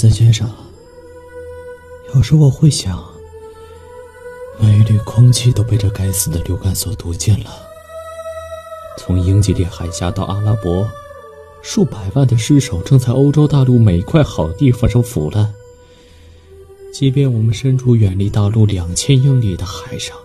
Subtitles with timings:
[0.00, 0.50] 在街上，
[2.14, 3.04] 有时我会想，
[4.58, 7.50] 每一缕空气都被这该死的流感所毒尽了。
[8.96, 10.88] 从英吉利海峡到阿拉伯，
[11.60, 15.52] 数百万的尸首正在欧洲大陆每一块好地方上腐烂。
[16.94, 20.16] 即便我们身处远离大陆两千英里的海上，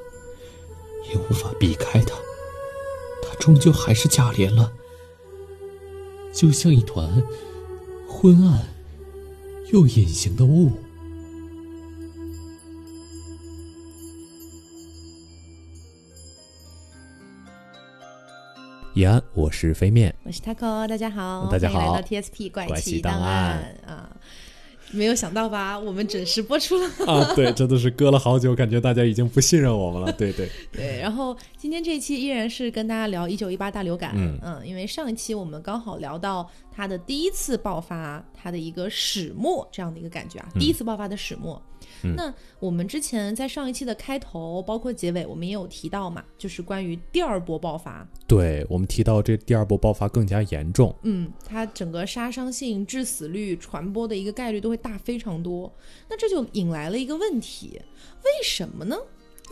[1.11, 2.15] 也无法避开它。
[3.21, 4.71] 它终究还是价廉了，
[6.31, 7.21] 就像一团
[8.07, 8.65] 昏暗
[9.71, 10.71] 又隐形的雾。
[18.93, 24.15] 易安，我是飞面，我是 taco，大家好，大家好，欢迎来到 TSP 怪奇档案啊。
[24.91, 25.77] 没有想到吧？
[25.77, 27.33] 我们准时播出了啊！
[27.35, 30.11] 对，真的是隔了好久，感觉大家已经不信任我们了。
[30.13, 30.99] 对对 对。
[30.99, 34.13] 然后今天这一期依然是跟大家聊一九一八大流感。
[34.15, 41.61] 嗯嗯，因为上一期我们刚好聊到它的第一次爆发，它的一个始末这样的一个感觉啊，第一次爆发的始末。
[42.15, 48.07] 那我们之前在上一期的开头，包括结尾，我们也有提到嘛，就是关于第二波爆发。
[48.27, 55.73] 对我们提到这第二波爆发更加严重，嗯，它整个杀伤性、致死率、传播的一个概率都会大非常多。
[56.09, 57.81] 那这就引来了一个问题：
[58.23, 58.97] 为什么呢？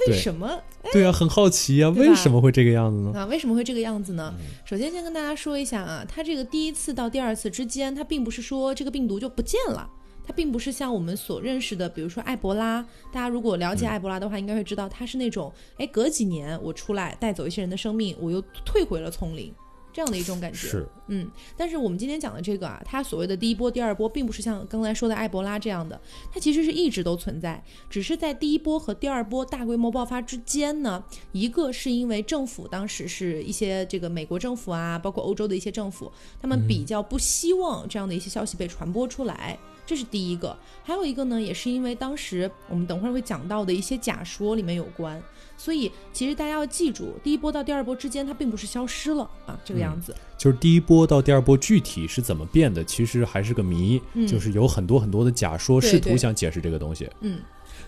[0.08, 0.60] 为什么？
[0.92, 3.12] 对啊，很好奇呀，为什么会这个样子呢？
[3.16, 4.34] 啊，为什么会这个样子呢？
[4.66, 9.88] 首先，先跟大家说一下啊，它这个第一次到第二次之间，它并不是说这个病毒就不见了。
[10.26, 12.82] 它并不是像我们所认识的，比如说埃博拉。
[13.12, 19.54] 大家如果了解埃博拉的话，应该会知道它是那种，哎，隔几年我出来带走一些人的生命，我又退回了丛林，
[19.92, 20.58] 这样的一种感觉。
[20.58, 21.30] 是，嗯。
[21.58, 26.00] 但是我们今天讲的这个啊，它所谓的第一波、第二波，并不是像刚才说的埃博拉这样的，
[26.32, 39.58] 它其实是一直都存在，只是在第一波和第二波大规模爆发之间呢，一个是因为政府当时是一些这个美国政府啊，包括欧洲的一些政府，他们比较不希望这样的一些消息被传播出来。
[39.86, 45.22] 这是第一个，还有一个呢，也是因为当时我们等会儿会讲到的一些假说里面有关，
[45.58, 50.16] 所以其实大家要记住，第一波到第二波之间它并不是消失了啊，这个样子。
[50.44, 57.10] 就是第一波到第二波具体是怎么变的，其实还是个谜，就是有很多很多的假说试图想解释这个东西。
[57.22, 57.40] 嗯，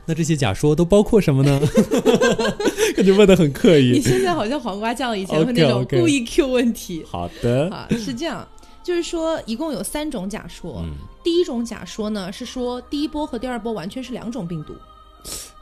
[0.05, 1.59] 那这些假说都包括什么呢？
[2.95, 3.91] 感觉问的很刻意。
[3.91, 7.03] 你现在好像黄瓜酱以前的那种故意 Q 问题。
[7.05, 8.47] 好的啊，是这样。
[8.81, 10.81] 就是说，一共有三种假说。
[11.21, 14.73] 第一种假说呢，是说第一波和第二波完全是两种病毒。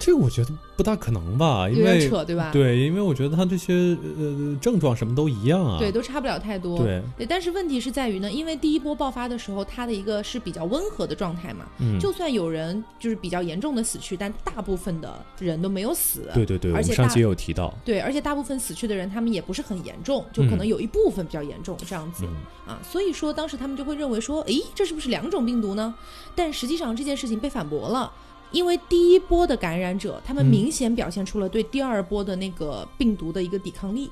[0.03, 2.49] 这个我觉得不大可能吧，因为扯对吧？
[2.51, 3.73] 对，因为我觉得他这些
[4.17, 6.77] 呃症状什么都一样啊，对，都差不了太多。
[6.79, 16.29] 对，对，但是问题是在于呢，因为第一波爆发的时候，它的一个是比较温和的状态嘛，嗯，就算有人就是比较严重的死去，但大部分的人都没有死。
[16.33, 22.25] 对对对，而且上期也有提到，对，而且大部分死去的人，他们也不是很严重，就可能有一部分比较严重这样子
[22.67, 25.95] 啊，所以说当时他们就会认为说，诶，这是不是两种病毒呢？
[26.35, 28.11] 但实际上这件事情被反驳了。
[28.53, 34.09] 因为第一波的感染者，他们明显表现出了对第二波的那个病毒的一个抵抗力。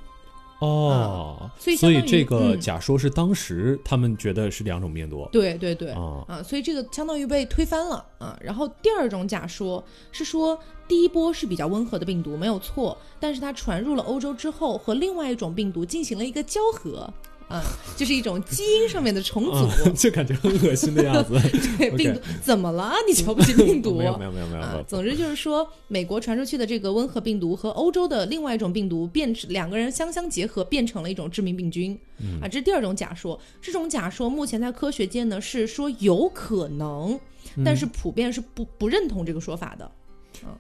[0.60, 5.28] 哦，所以所以这个假说是当时他们觉得是两种病毒。
[5.32, 8.38] 对对对，啊啊，所以这个相当于被推翻了啊。
[8.40, 17.12] 然后第二种假说是说，第一波是比较温和的病毒，没有错，但是它传入了欧洲之后，和另外一种病毒进行了一个交合。
[17.54, 17.62] 嗯，
[17.98, 21.34] 就是一种基因上面的重组， 就感觉很恶心的样子。
[21.78, 22.94] 对，病毒怎么了？
[23.08, 23.96] 你瞧不起病毒？
[24.00, 24.84] 没有没有没有没有。
[24.88, 31.98] 总之就是说，美国传出去的这个温和病毒和欧洲的另外一种病毒变成两个人相相结合，变成了一种致命病菌。
[32.42, 33.40] 啊，这是第二种假说。
[33.62, 37.20] 这种假说目前在科学界呢是说有可能，
[37.66, 39.92] 但是普遍是不不认同这个说法的。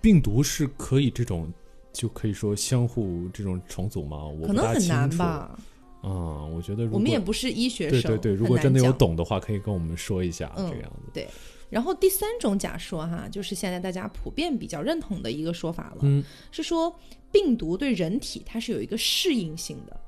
[0.01, 1.51] 病毒是可以这种
[1.91, 4.25] 就可以说相互这种重组吗？
[4.25, 5.57] 我可能很难吧。
[6.01, 11.11] 啊，我觉得我们也不是医学生，对对对，如果真的有懂的话，可以跟我们说一下这个样子。
[11.13, 11.27] 对，
[11.69, 16.93] 然后第三种假说哈，就是现在大家普遍比较认同的一个说法了，嗯，是说
[17.31, 19.99] 病毒对人体它是有一个适应性的。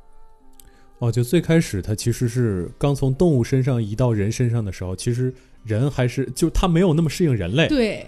[0.98, 5.34] 哦，就最开始它其实是刚从动物身上移到人身上的时候，其实
[5.64, 7.68] 人还是就它没有那么适应人类。
[7.68, 8.06] 对。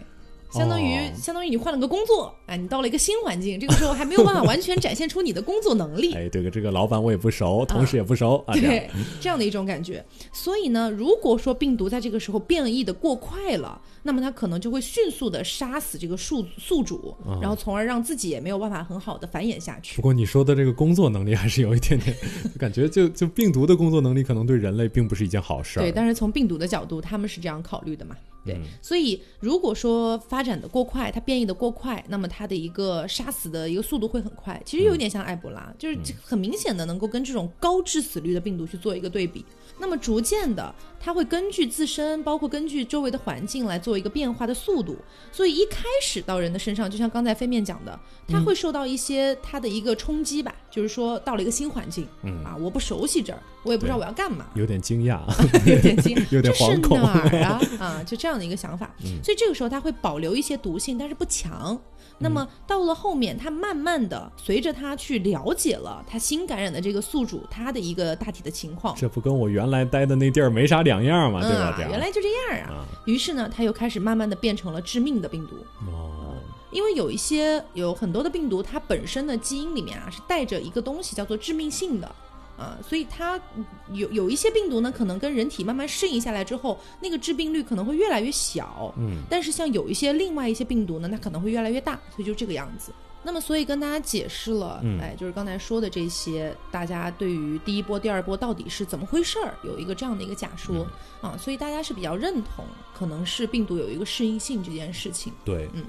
[0.55, 6.13] 相当于相当于你换了个工作，哎，你到了一个新环境，这个时候还没有办法完全展现出你的工作能力。
[6.15, 10.03] 哎，对，这个老板我也不熟，同事也不熟，对， 这样的一种感觉。
[10.31, 19.95] 所以呢，如果说病毒在这个时候变异的过快了，那么它可能就会迅速的杀死这个宿宿主，然后从而让自己也没有办法很好的繁衍下去。
[19.95, 22.15] 不过你说的这个工作能力还是有一点点
[22.57, 25.79] 感觉，就就病毒的工作能力可能对人类并不是一件好事。
[25.79, 28.15] 对，但是从病毒的角度，他们是这样考虑的嘛。
[28.45, 34.61] 对，所以如果说发展的过快，它变异的过快，那么它的一个杀死的一个速度会很快。
[34.63, 39.43] 其实有点像埃博拉，就是很明显的能够跟这种高致死率的病毒去做一个对比。
[39.77, 44.97] 那么逐渐的，它会根据自身，包括根据周围的环境来做一个变化的速度。
[45.31, 55.19] 所以一开始到人的身上，就像刚才飞面讲的，它会受到一些它的一个冲击吧，就是说到了一个新环境，嗯啊，我不熟悉这儿，我也不知道我要干嘛，有点惊讶，
[55.69, 57.61] 有点惊， 有点这是哪儿啊？
[57.79, 58.89] 啊，就这样的一个想法。
[59.03, 61.79] 嗯所以这个时候它会保留一些毒性，但是不强。
[62.17, 71.75] 那么到了后面，他慢慢的随着他去了解了他新感染的这个宿主他的一个大体的情况，这不跟我原来待的那地儿没啥两样嘛，对吧？
[71.89, 72.73] 原来就这样啊。
[72.73, 75.55] 啊，于是呢，他又开始慢慢的变成了致命的病毒。
[75.91, 76.35] 哦，
[76.71, 82.15] 因为有一些有很多的病毒，它本身的基因里面啊是带着一个东西叫做致命性的
[82.57, 88.93] 啊，所以它嗯有有一些病毒呢，可能跟人体慢慢适应下来之后，那个致病率可能会越来越小。
[88.97, 92.91] 嗯，但是像有一些另外一些病毒呢，它可能会越来越大，所以就这个样子。
[93.27, 100.87] 那么，所以跟大家解释了，嗯哎，就是刚才说的这些，大家对于第一波、第二波到底是怎么回事儿，有一个这样的一个假说、
[101.23, 102.63] 嗯啊，所以大家是比较认同，
[102.93, 105.33] 可能是病毒有一个适应性这件事情。
[105.43, 105.83] 对，嗯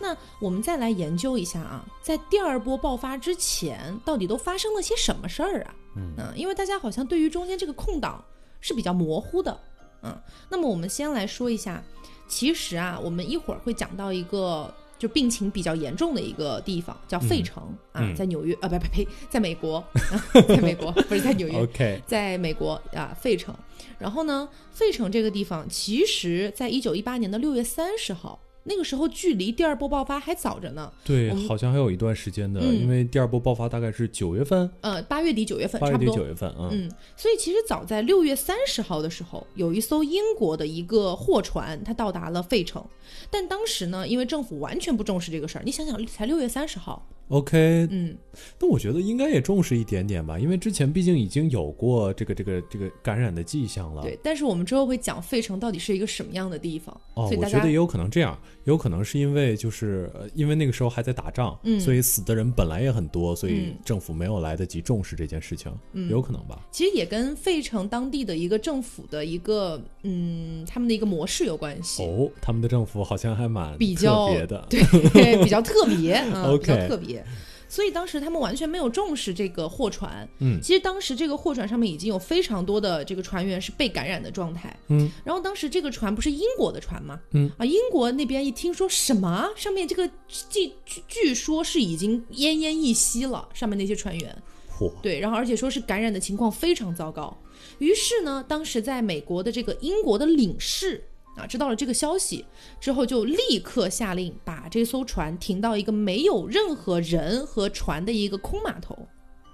[0.00, 5.74] 那我们再来研究一下啊，在第二波爆发之前，到底都发生了些什么事儿啊？
[5.96, 6.14] 嗯。
[6.36, 8.24] 因为大家好像对于中间这个空档
[8.60, 9.58] 是比较模糊的，
[10.02, 11.82] 嗯，那么我们先来说一下，
[12.28, 19.78] 其实啊，我们一会儿会讲到一个就病情比较严重的一个地方，叫费城、啊，嗯在纽约啊，不不呸，在美国，
[20.12, 23.54] 啊、在美国不是在纽约， OK，在美国啊，费城。
[23.98, 28.38] 然后呢，费城这个地方，其实在一九一八年的六月三十号，
[28.70, 30.90] 那个时候距离第二波爆发还早着呢。
[31.04, 32.80] 对好像还有一段时间的，嗯。
[32.80, 35.98] 因为第二波爆发大概是九月份，呃，八月底九月份差不多。
[35.98, 36.20] 八月底九。
[36.24, 42.84] 月份，嗯，嗯，所以其实早在六月三十号的时候，有一艘英国的一个货船，它到达了费城，
[43.28, 48.16] 但当时呢，因为政府完全不重视这个事儿，你想想，才六月三十号，OK，嗯，
[48.58, 54.02] 那我觉得应该也重视一点点吧，因为之前毕竟已经有过这个这个这个感染的迹象了。
[54.02, 54.18] 对。
[54.22, 66.60] 但是我们之后会讲费城到底是一个什么样的地方，哦，我觉得也有可能这样，有可能是因为就是呃，因为那个时候还在打仗，嗯所以死的人本来也很多，所以嗯政府没有来得及重视这件事情，嗯有可能吧？
[66.72, 72.02] 其实也跟费城当地的一个政府的一个嗯，他们的一个模式有关系。
[72.02, 74.80] 哦，他们的政府好像还蛮比较别的，对，
[75.44, 77.19] 比较特别，嗯 OK 比较特别。
[77.68, 80.28] 所以当时他们完全没有重视这个货船。
[80.38, 84.76] 嗯其实当时这个货船上面已经有非常多的这个船员是被感染的状态。
[84.88, 87.20] 嗯，然后当时这个船不是英国的船吗？
[87.32, 94.42] 嗯啊，英国那边一听说什么上面这个据据据说是已经奄奄一息了，上面那些船员。
[94.78, 97.36] 嚯，对，然后而且说是感染的情况非常糟糕。
[97.78, 101.02] 于是呢，当时在美国的这个英国的领事
[101.46, 102.44] 知道了这个消息
[102.80, 109.08] 之后，就立刻下令把这艘船停到一个没有任何人和船的一个空码头。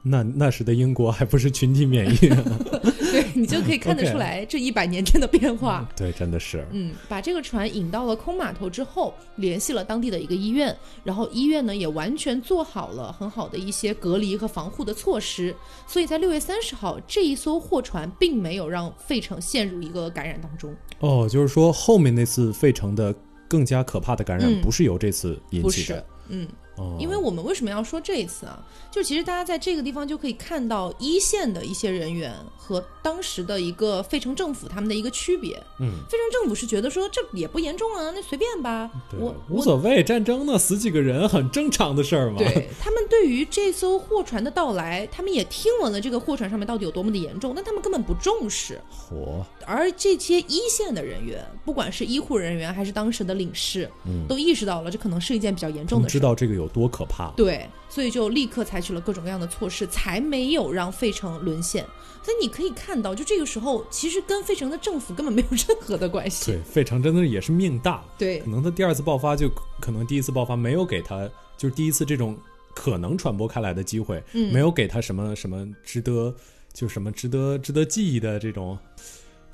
[0.08, 2.16] 那那时的英国还不是群体免疫，
[3.10, 5.88] 对你就可以看得出来这一百年间的变化。
[5.96, 15.54] 对，真的是，嗯，把这个船引到了空码头之后，联系了当地的一个医院，然后医院呢也完全做好了很好的一些隔离和防护的措施，
[15.88, 23.12] 所以在六月三十号，这一艘货船并没有让费城陷入一个感染当中，哦，就是说后面那次费城的
[23.48, 24.62] 更加可怕的感染嗯。
[24.62, 28.58] 不是由这次引起的，，嗯，哦，因为我们为什么要说这一次啊？
[28.90, 35.56] 就其实大家在这个地方就可以看到一线的一些人员和当时的一个费城政府他们的一个区别。
[35.80, 42.38] 嗯，费城政府是觉得说这也不严重啊，那随便吧，对我无所谓，战争呢死几个人很正常的事儿嘛。
[42.38, 48.80] 对他们对于这艘货船的到来，他们也听闻了这个货船上面到底有多么的严重，但他们根本不重视。
[48.90, 56.18] 嚯，而这些一线的人员，不管是医护人员还是当时的领事，嗯都意识到了这可能是一件比较严重的事。
[56.18, 57.32] 道这个有多可怕。
[57.36, 61.84] 对，所以就立刻采取了各种各样的措施，才没有让费城沦陷。
[62.22, 66.46] 所以你可以看到，就这个时候，其实跟费城的政府根本没有任何的关系。
[66.46, 69.48] 对，费城真的也是命大，对可能他第二次爆发就
[69.80, 72.36] 可能第一次爆发没有给他，就是第一次这种
[72.74, 76.34] 可能传播开来的机会，嗯没有给他什么什么值得
[76.72, 78.76] 就什么值得值得记忆的这种。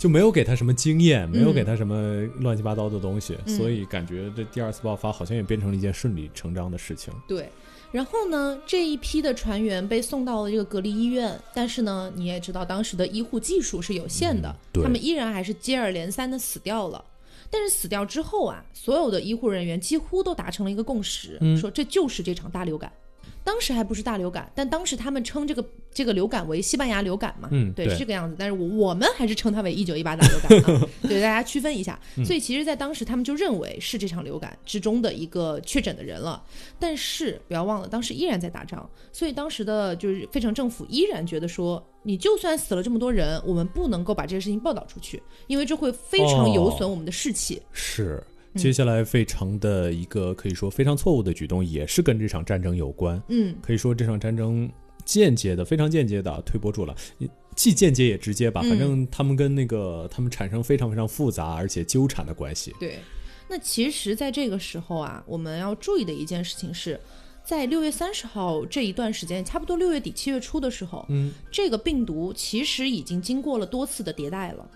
[0.03, 7.15] 就没有给他什么经验，没有给他什么乱七八糟的东西，嗯所以感觉这第二次爆发好像也变成了一件顺理成章的事情。
[7.29, 7.49] 对，
[7.93, 17.05] 然后呢，这一批的船员被送到了这个隔离医院，但是呢，你也知道当时的医护技术是有限的，他们依然还是接二连三的死掉了。
[17.49, 22.91] 但是死掉之后啊，所有的医护人员几乎都达成了一个共识，嗯说这就是这场大流感。
[23.45, 28.37] 当时还不是大流感，但当时他们称这个这个流感为西班牙流感嘛，对，嗯对是这个样子。
[28.39, 31.99] 但是我我们还是称它为一九一八大流感啊， 对，大家区分一下。
[32.17, 36.43] 嗯所以其实，在当时他们就认为是这场流感之中的一个确诊的人了。
[36.79, 47.61] 但是不要忘了，当时依然在打仗，所以当时的就是费城政府依然觉得说，你就算死了这么多人，我们不能够把这个事情报道出去，因为这会非常有损我们的士气。
[47.73, 48.23] 是。
[48.55, 53.23] 嗯接下来费城的一个可以说非常错误的举动，也是跟这场战争有关。
[53.29, 54.71] 嗯，可以说这场战争
[55.05, 56.97] 间接的、非常间接的推波助澜，
[57.57, 58.61] 既间接也直接吧。
[58.65, 62.75] 嗯反正他们跟那个他们产生非常非常复杂而且纠缠的关系。
[62.79, 62.99] 对。
[63.49, 66.99] 那其实，在这个时候啊，我们要注意的一件事情是。
[67.45, 74.71] 在六月三十号这一段时间，差不多六月底七月初的时候，嗯，这个病毒其实已经经过了多次的迭代了。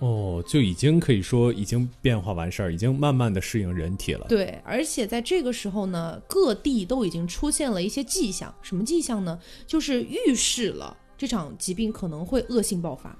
[0.00, 4.26] 哦，就已经可以说已经变化完事儿，已经慢慢的适应人体了。
[4.28, 8.54] 对，而且在这个时候呢，各地都已经出现了一些迹象。
[8.60, 9.38] 什么迹象呢？
[9.66, 13.16] 就是预示了这场疾病可能会恶性爆发。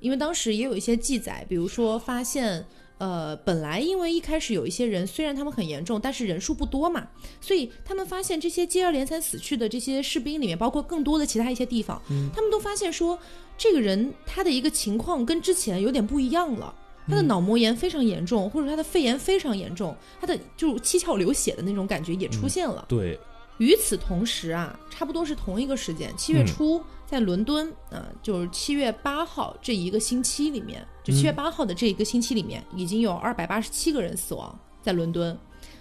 [0.00, 2.64] 因为当时也有一些记载，比如说发现，
[2.98, 7.08] 呃，本来因为一开始有一些人虽然他们很严重，但是人数不多嘛，
[7.40, 12.00] 所以他们发现这些接二连三死去的这些士兵里面，包括更多的其他一些地方，
[12.34, 13.18] 他们都发现说，
[13.58, 16.74] 这个人他的一个情况跟之前有点不一样了。
[17.10, 22.84] 他的脑膜炎非常严重，或者他的肺炎非常严重，他的就七窍流血的那种感觉也出现了。
[22.86, 23.18] 对，
[23.56, 35.34] 与此同时啊，差不多是同一个时间，七月初在伦敦啊、就是七月八号这一个星期里面，就七月八号的这一个星期里面，已经有二百八十七个人死亡在伦敦。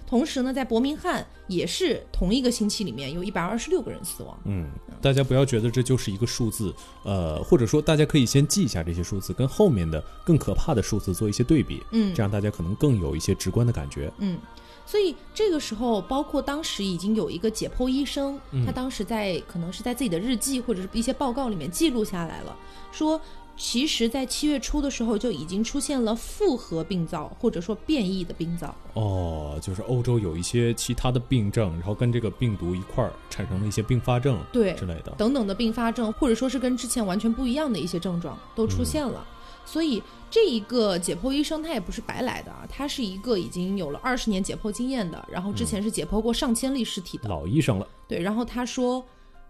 [0.07, 4.39] 同时呢，在伯明翰也是同一个星期里面有一百二十六个人死亡。
[4.45, 4.69] 嗯，
[5.01, 6.73] 大家不要觉得这就是一个数字，
[7.03, 14.09] 呃，或者说大家可以先记一下这些数字，跟后面的更可怕的数字做一些对比，嗯这样大家可能更有一些直观的感觉。
[14.19, 14.39] 嗯，
[14.85, 22.55] 所以这个时候，包括当时已经有一个解剖医生，他当时在可能是在自己的日记或者是一些报告里面记录下来了，
[22.93, 23.19] 说
[23.57, 28.73] 其实，在七月初的时候就已经出现了复合病灶或者说变异的病灶。
[28.93, 35.11] 哦，就是欧洲有一些其他的病症，然后跟这个病毒一块儿产生了一些并发症，对之类的。
[35.17, 39.25] 等等的并发症，或者说是跟之前完全不一样的一些症状都出现了。
[39.65, 47.27] 所以这一个解剖医生他也不是白来的啊，他是一个已经有了二十年解剖经验的，然后之前是解剖过上千例尸体的。
[47.27, 49.03] 老医生了，对，然后他说，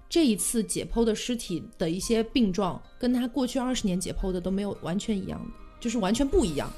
[0.09, 6.71] 这一次解剖的尸体的一些病状，跟他过去二十年解剖的都没有完全一样的，就是完全不一样。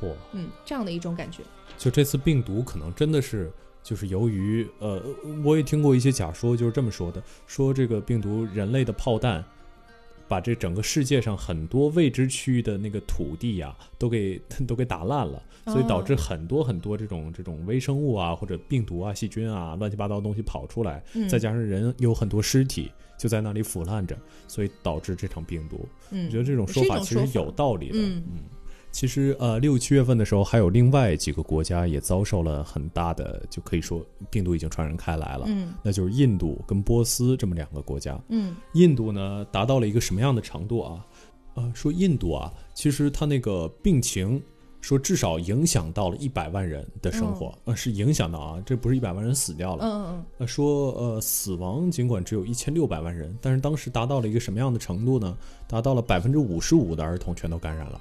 [0.00, 0.12] 嚯！
[0.32, 1.42] 嗯，这样的一种感觉。
[1.76, 3.50] 就这次病毒可能真的是，
[3.82, 5.02] 就是由于呃，
[5.44, 9.44] 我也听过一些假说，就是这么说的，说这个病毒人类的炮弹。
[10.32, 24.16] 把这整个世界上很多未知区域的那个土地呀、都给 都给打烂了，所以导致很多很多这种这种微生物啊，或者病毒啊、细菌啊、乱七八糟的东西跑出来，嗯再加上人有很多尸体就在那里腐烂着，
[24.48, 25.86] 所以导致这场病毒。
[26.10, 27.98] 嗯，我觉得这种说法其实有道理的。
[27.98, 28.22] 嗯
[28.92, 35.46] 其实呃，六七月份的时候，还有另外几个国家也遭受了很大的，就可以说病毒已经传染开来了。
[35.48, 38.20] 嗯那就是印度跟波斯这么两个国家。
[38.28, 41.04] 嗯印度呢，达到了一个什么样的程度啊？
[41.54, 44.42] 呃，说印度啊，其实它那个病情，
[44.80, 49.84] 说至少影响到了一百万人的生活，呃，是影响到啊，这不是一百万人死掉了。
[49.84, 55.36] 嗯嗯呃，说呃，死亡尽管只有一千六百万人，但是当时达到了一个什么样的程度呢？
[55.66, 58.00] 达到了百分之五十五的儿童全都感染了，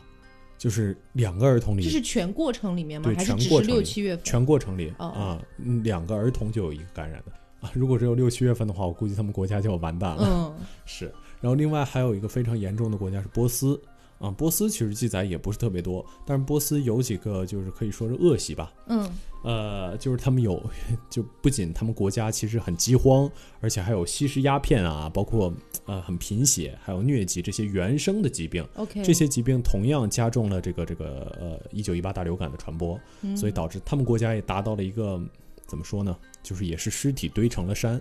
[0.62, 3.06] 就是两个儿童嗯，里这是全过程里面吗？
[3.10, 4.24] 对还是只是全过程六七月份？
[4.24, 7.32] 全过程里哦啊、嗯两个儿童就有一个感染的
[7.68, 7.72] 啊。
[7.74, 10.24] 如果只有六七月份的话，我估计他们国家就要完蛋了。
[10.24, 13.82] 嗯 是，然后另外还有一个非常严重的国家是波斯
[14.22, 19.10] 啊，波斯其实记载也不是特别多，但是波斯有几个就是可以说是恶习吧，嗯
[19.44, 20.62] 呃，就是他们有，
[21.10, 23.28] 就不仅他们国家其实很饥荒，
[23.60, 25.52] 而且还有吸食鸦片啊，包括
[25.86, 28.64] 呃很贫血，还有疟疾这些原生的疾病。
[28.76, 35.20] ，OK，这些疾病同样加重了这个这个呃一九一八大流感的传播，嗯所以导致他们国家也达到了一个
[35.66, 36.16] 怎么说呢？
[36.44, 38.00] 就是也是尸体堆成了山。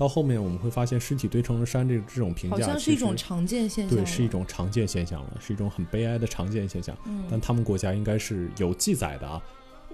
[0.00, 3.94] 到后面我们会发现，尸体堆成了山这这种评价好像是一种常见现象。
[3.94, 6.96] 对，是一种常见现象了，是一种很悲哀的常见现象。
[7.04, 9.42] 嗯但他们国家应该是有记载的啊，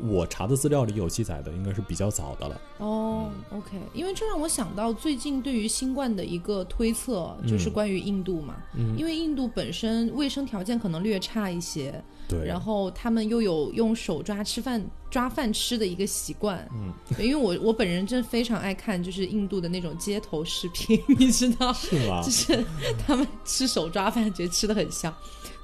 [0.01, 2.61] 我查的资料里有记载的，应该是比较早的了。
[2.79, 16.67] 哦，OK，因为这让我想到最近对于新冠的一个推测，就是嗯关于印度嘛，嗯，因为印度本身卫生条件可能略差一些，对，然后他们又有用手抓吃饭、抓饭吃的一个习惯。
[16.73, 22.31] 嗯，因为我我本人真非常爱看就是印度的那种街头视频， 你知道，是吗就？
[22.31, 22.65] 是
[23.07, 25.15] 他们吃手抓饭，觉得吃的很香。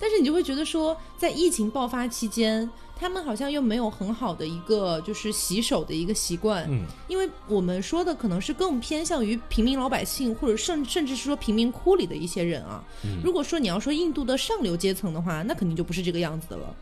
[0.00, 2.68] 但是你就会觉得说，在疫情爆发期间，
[3.02, 12.80] 他们好像又没有很好的一个就是洗手的一个习惯，嗯，因为我们说的可能是更偏向于平民老百姓，或者甚甚至是说贫民窟里的一些人啊。
[13.24, 16.76] 如果说你要说印度的上流阶层的话，那肯定就不是这个样子的了。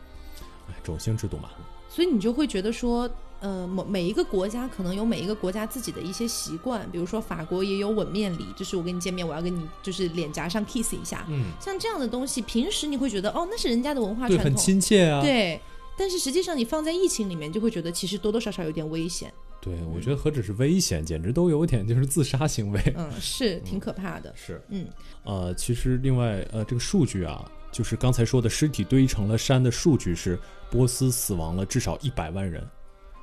[0.69, 1.49] 哎种姓制度嘛，
[1.89, 3.09] 所以你就会觉得说，
[3.39, 15.19] 呃，每每一个国家可能有每一个国家自己的一些习惯，比如说法国也有吻面礼，就是我跟你见面，我要跟你就是脸颊上 kiss 一下，嗯，像这样的东西，平时你会觉得哦，那是人家的文化，很传统，很亲切啊。
[15.21, 15.59] 对。
[16.01, 19.31] 但是实际上，你放在疫情里面，就会觉得其实多多少少有点危险，
[19.61, 22.81] 对，我觉得何止是危险，简直都有点就是自杀行为。
[22.97, 24.87] 嗯，是挺可怕的，是，嗯，
[25.23, 30.39] 呃，其实另外呃，这个数据啊，就是刚才说的尸体堆成了山的数据是
[30.71, 32.67] 波斯死亡了至少一百万人，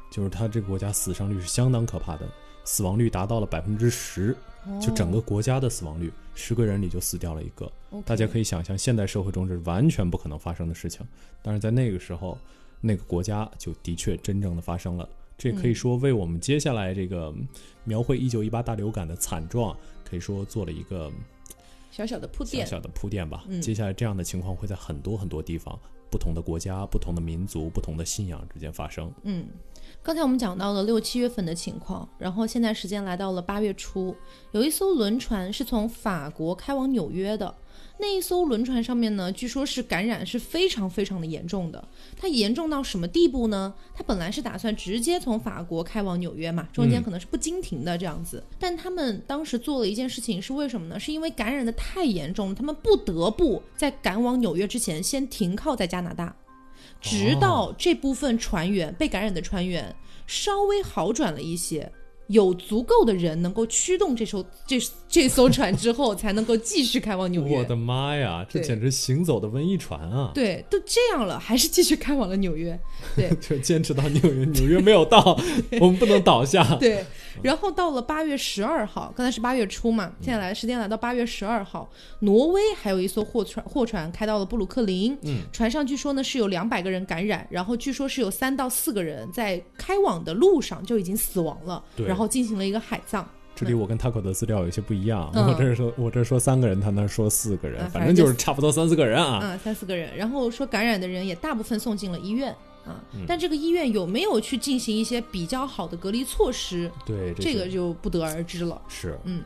[0.09, 2.29] 就是他这个国家死伤率是相当可怕的，
[2.63, 4.37] 死亡率达到了百分之十，
[4.81, 7.67] 就整个国家的死亡率，十个人里就死掉了一个。
[7.91, 11.05] 哦大家可以以想象，现代社会中这是完全不可能发生的事情，
[11.43, 12.39] 但是在那个时候，
[12.81, 15.09] 那个国家就的确真正的发生了。
[15.37, 17.47] 这可以说为我们接下来这个嗯
[17.85, 21.11] 描绘一九一八大流感的惨状，可以说做了一个
[21.93, 23.45] 小小的铺垫，小小的铺垫吧。
[23.49, 25.79] 嗯接下来这样的情况会在很多很多地方、
[26.11, 29.13] 不同的国家、不同的民族、不同的信仰之间发生。
[29.23, 29.47] 嗯，
[30.03, 34.17] 刚才我们讲到了六七月份的情况，然后现在时间来到了八月初，
[34.51, 37.55] 有一艘轮船是从法国开往纽约的。
[38.01, 41.89] 那一艘轮船上面呢，据说是感染是非常非常的严重的。
[42.17, 43.75] 它严重到什么地步呢？
[43.93, 48.43] 它本来是打算直接从法国开往纽约嘛，中间嗯可能是不经停的这样子。
[48.59, 50.99] 但他们当时做了一件事情，是为什么呢？
[50.99, 56.35] 是因为感染的太严重了，他们不得不在赶往纽约之前先停靠在加拿大。
[57.01, 59.95] 直到这部分船员被感染的船员
[60.27, 61.91] 稍微好转了一些，
[62.29, 64.79] 有足够的人能够驱动这艘这
[65.09, 67.57] 这艘船之后，才能够继续开往纽约。
[67.57, 70.31] 我的妈呀，这简直行走的瘟疫船啊！
[70.35, 72.79] 对，都这样了，还是继续开往了纽约。
[73.17, 75.39] 对就坚持到纽约，纽约没有到，
[75.81, 76.77] 我们不能倒下。
[76.77, 77.03] 对，
[77.43, 93.27] 然后到了八月十二号，刚才是八月初嘛，现在来时间来到八月十二号，挪威还有一艘货船货船开到了布鲁克林，嗯，船上据说呢是有两百个人感染，然后据说是有三到四个人在开往的路上就已经死亡了，然后进行了一个海葬。
[93.59, 95.47] 这里我跟 Taco 的资料有些不一样，嗯。
[95.47, 99.39] 我这儿说我这儿说三个人，他那儿说四个人，嗯反正就是差不多三四个人啊。
[99.39, 102.51] 啊，三四个人，然后说感染的人也大部分送进了医院
[102.85, 103.25] 啊，嗯。
[103.27, 108.81] 但这个医院有没有去进行一些比较好的隔离措施，对，这个就不得而知了。
[108.89, 109.19] 是。
[109.25, 109.43] 嗯，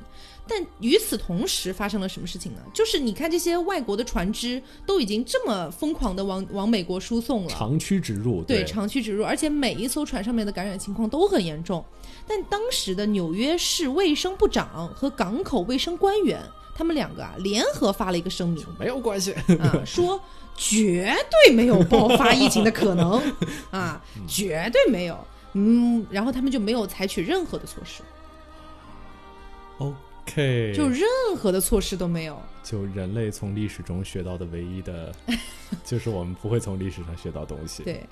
[0.46, 2.60] 但与此同时发生了什么事情呢？
[2.74, 11.84] 就是你看这些外国的船只都已经这么疯狂的往往美国输送了，长驱直入，对，长驱直入，而且每一艘船上面的感染情况都很严重。
[12.26, 16.40] 但当时的纽约市卫生部长和港口卫生官员，
[16.74, 19.32] 他们两个啊联合发了一个声明没有关系。
[19.58, 20.20] 啊，说
[20.56, 21.14] 绝
[21.46, 23.20] 对没有爆发疫情的可能
[23.70, 25.18] 啊，绝对没有。
[25.54, 28.02] 嗯，然后他们就没有采取任何的措施
[29.76, 31.06] ，OK，就任
[31.36, 32.40] 何的措施都没有。
[32.62, 35.12] 就人类从历史中学到的唯一的，
[35.84, 37.82] 就是我们不会从历史上学到东西。
[37.82, 38.06] 对，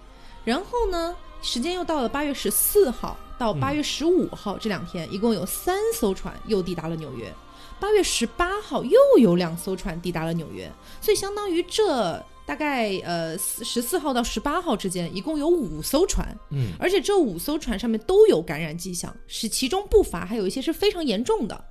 [0.44, 7.32] 然后呢，时间又到了八月十四号到八月十五号、这两天，一共有三艘船又抵达了纽约。
[7.78, 21.64] 八月十八号又有两艘船抵达了纽约，所以相当于这大概呃十四号到十八号之间，一共有五艘船，嗯，而且这五艘船上面都有感染迹象，是其中不乏还有一些是非常严重的。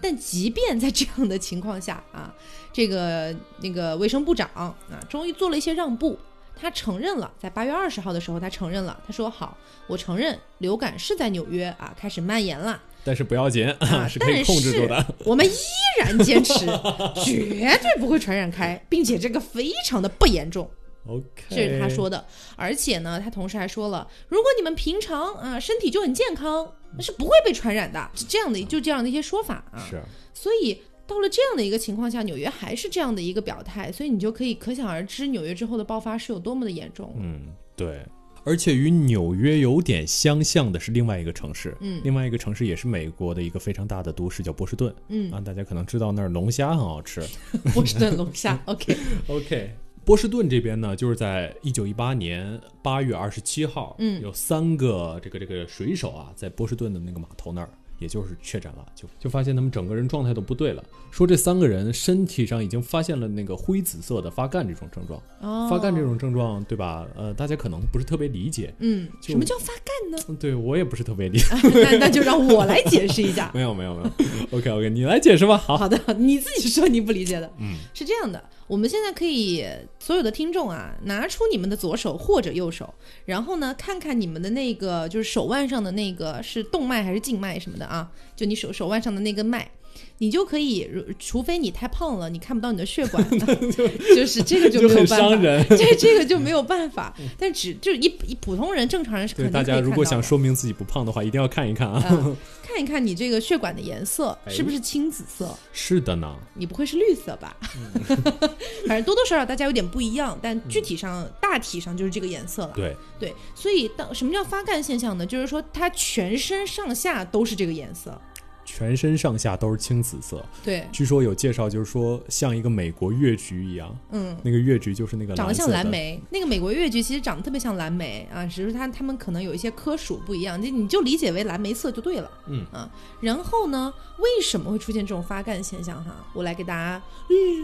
[0.00, 2.34] 但即便在这样的情况下啊，
[2.72, 4.74] 这个那个卫生部长啊，
[5.10, 6.18] 终于做了一些让步，
[6.56, 15.04] 他承认了，在八月二十号的时候，他承认了，他说好，我承认流感是在纽约啊开始蔓延了，但是不要紧，啊是可以控制住的。
[15.24, 15.52] 我们依
[16.00, 16.64] 然坚持，
[17.24, 20.70] 绝对不会传染开，并且这个非常的不严重。
[21.06, 22.24] OK，这是他说的，
[22.56, 29.86] 而且呢，他同时还说了，如果你们平常啊身体就很健康，那是不会被传染的，是这样的，就这样的一些说法啊。
[29.90, 30.00] 是
[30.32, 37.14] 所以到了这样的一个情况下，纽约还是这样的一个表态，所以你就可以可想而知，纽约之后的爆发是有多么的严重。
[37.18, 37.42] 嗯，
[37.76, 38.00] 对。
[38.46, 44.94] 而且与纽约有点相像的是另外一个城市，嗯另外一个城市也是美国的一个非常大的都市，叫波士顿。
[45.08, 47.22] 嗯啊，大家可能知道那儿龙虾很好吃。
[47.72, 49.70] 波士顿龙虾， OK，OK，
[50.04, 67.06] 波士顿这边呢，就是在一九一八年八月二十七号，嗯有三个这个这个水手啊，在波士顿的那个码头那儿，也就是确诊了，就就发现他们整个人状态都不对了，说这三个人身体上已经发现了那个灰紫色的发干这种症状，哦，发干这种症状，对吧？
[67.16, 70.18] 呃，大家可能不是特别理解，嗯，什么叫发干呢？
[70.28, 71.46] 嗯对我也不是特别理 解。
[71.62, 73.50] 那那就让我来解释一下。
[73.54, 75.56] 没有没有没有，OK OK，你来解释吧。
[75.56, 78.42] 好，好的，你自己说你不理解的，嗯是这样的。
[78.66, 79.64] 我们现在可以
[79.98, 82.92] 所有的听众啊，拿出你们的左手或者右手，
[83.26, 89.70] 然后呢，看看你们的那个就是手腕上的那个是动脉还是静脉什么的啊，就你手手腕上的那根脉。
[90.18, 93.22] 你就可以，如除非你太胖了，你看不到你的血管，
[94.14, 95.66] 就是这个就就很没有办法，伤人。
[95.76, 97.14] 这这个就没有办法。
[97.38, 102.02] 但只就一一普通人正常人是肯定可以大家如果想说明自己不胖的话，一定要看一看啊。
[102.10, 107.54] 嗯看一看你这个血管的颜色哎是不是青紫色，是的呢，你不会是绿色吧？
[107.76, 108.16] 嗯
[108.88, 112.72] 反正多多少少大家有点不一样，但具体上、大体上就是这个颜色了。
[112.74, 115.24] 对，对，所以当什么叫发干现象呢？
[115.24, 118.20] 就是说它全身上下都是这个颜色。
[118.64, 120.44] 全身上下都是青紫色。
[120.64, 124.36] 对，据说有介绍，就是说像一个美国越橘一样，嗯。
[124.42, 132.30] 那个越橘就是那个长得像蓝莓，那个美国越橘其实长得特别像蓝莓啊，只是它它们可能有一些科属不一样，就你就理解为蓝莓色就对了。
[132.46, 136.02] 嗯啊，然后呢，为什么会出现这种发干现象？
[136.04, 137.02] 哈，我来给大家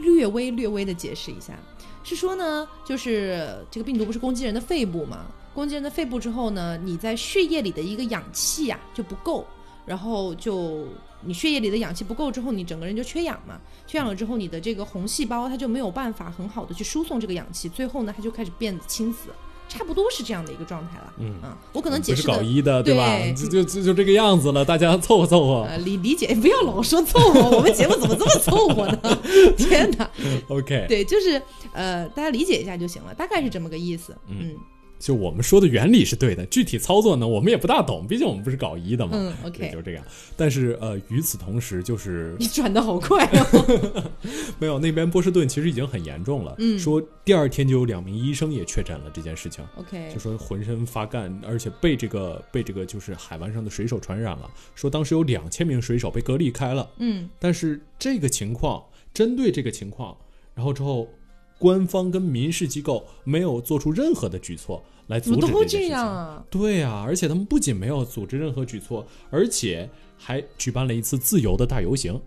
[0.03, 1.59] 略微略微的解释一下，
[2.03, 5.27] 是说呢，就是这个病毒不是攻击人的肺部嘛？
[5.53, 9.45] 攻击人的肺部之后呢，你在血液里的一个氧气呀、就不够，
[9.87, 10.87] 然后就
[11.23, 13.61] 你血液里的氧气不够之后，你整个人就缺氧嘛。
[13.87, 19.31] 缺氧了之后，你的这个红细胞它就没有办法很好的去输送这个氧气，最后呢，它就开始变得青紫，
[19.69, 21.13] 差不多是这样的一个状态了。
[21.19, 23.19] 嗯啊，我可能解释的搞医的，对吧？
[23.19, 25.63] 对就就就就这个样子了，大家凑合凑合。
[25.63, 29.19] 呃，理理解，不要老说凑合，我们节目怎么这么凑合呢？
[29.59, 30.09] 天哪
[30.49, 34.17] ！OK，对，就是呃，大家理解一下就行了，大概是这么个意思。
[34.29, 34.55] 嗯
[35.01, 39.13] 就我们说的原理是对的，具体操作呢，我们也不大懂，毕竟我们不是搞医的嘛。
[39.15, 40.05] 嗯对，，OK，就这样。
[40.37, 44.11] 但是呃，与此同时，就是 你转的好快哦。
[44.61, 49.65] 没有那边波士顿其实已经很严重了，嗯说第二天就有两名医生也确诊了这件事情。
[49.77, 54.51] OK，就说浑身发干，而且被这个被这个就是海湾上的水手传染了。
[54.75, 58.85] 说当时有两千名水手被隔离开了，嗯但是这个情况，
[59.15, 60.15] 针对这个情况，
[60.55, 61.09] 然后之后，
[61.61, 65.89] 官方跟民事机构没有做出任何的举措来阻止这件事情。
[65.91, 66.45] 样啊？
[66.51, 72.21] 对啊，而且他们不仅没有组织任何举措，而且还举办了一次自由的大游行。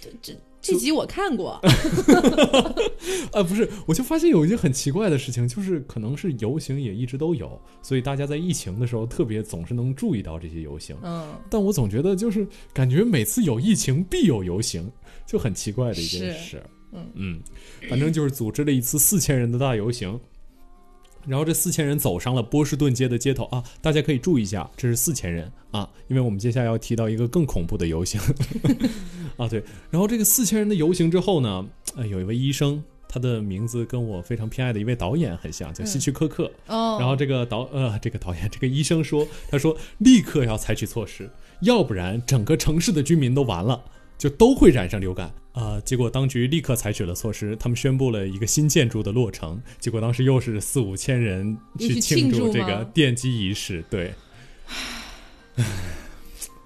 [0.00, 0.32] 这这。
[0.64, 1.58] 这集我看过，
[3.34, 10.96] 啊，不是，我就发现有一件很奇怪的事情，就是可能是游行也一直都有，所以大家在疫情的时候特别总是能注意到这些游行。
[11.02, 14.88] 嗯，但我总觉得就是感觉每次有疫情必有游行，
[15.26, 16.62] 就很奇怪的一件是事。
[16.92, 17.10] 嗯。
[17.14, 17.40] 嗯，
[17.88, 20.20] 反正就是组织了一次四千人的大游行，
[21.26, 23.44] 然后这四千人走上了波士顿街的街头。
[23.46, 25.50] 啊，大家可以注意一下，这是四千人。
[25.70, 28.20] 啊，因为我们接下来要提到一个更恐怖的游行。
[29.36, 32.82] 啊，对，然后这个四千人的游行之后呢，呃，有一位医生。
[33.14, 36.50] 他的名字跟我非常偏爱的一位导演很像，叫希区柯克。
[36.66, 41.28] 哦，然后这个导呃，这个导演这个医生说，他说立刻要采取措施，
[41.60, 43.84] 要不然整个城市的居民都完了，
[44.22, 49.60] 就都会染上流感啊、结果当局立刻采取了措施，他们宣布了一个新建筑的落成。
[49.80, 54.14] 结果当时又是四五千人去庆庆祝这个奠基仪式，对。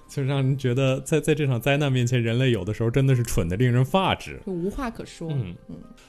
[0.07, 4.39] 就让人觉得在在这场灾难面前，人类有的时候真的是蠢的令人发指。
[4.45, 5.31] 就无话可说。
[5.33, 5.55] 嗯，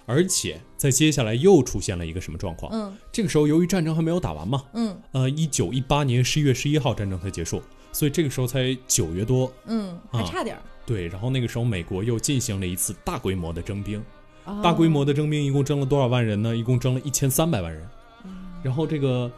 [0.05, 2.71] 而且在接下来又出现了一个什么状况？
[2.73, 7.61] 嗯这个时候由于战争还没有打完嘛，嗯呃，一九一八年十一月十一号战争才结束，
[7.97, 9.51] 所以这个时候才九月多。
[9.65, 10.61] 嗯，还啊差点儿。
[10.85, 13.99] 对，然后那个时候美国又进行了一次大规模的征兵，
[14.45, 16.55] 哦大规模的征兵一共征了多少万人呢？
[16.55, 17.81] 一共征了一千三百万人。
[18.23, 18.31] 嗯
[18.61, 19.31] 然后这个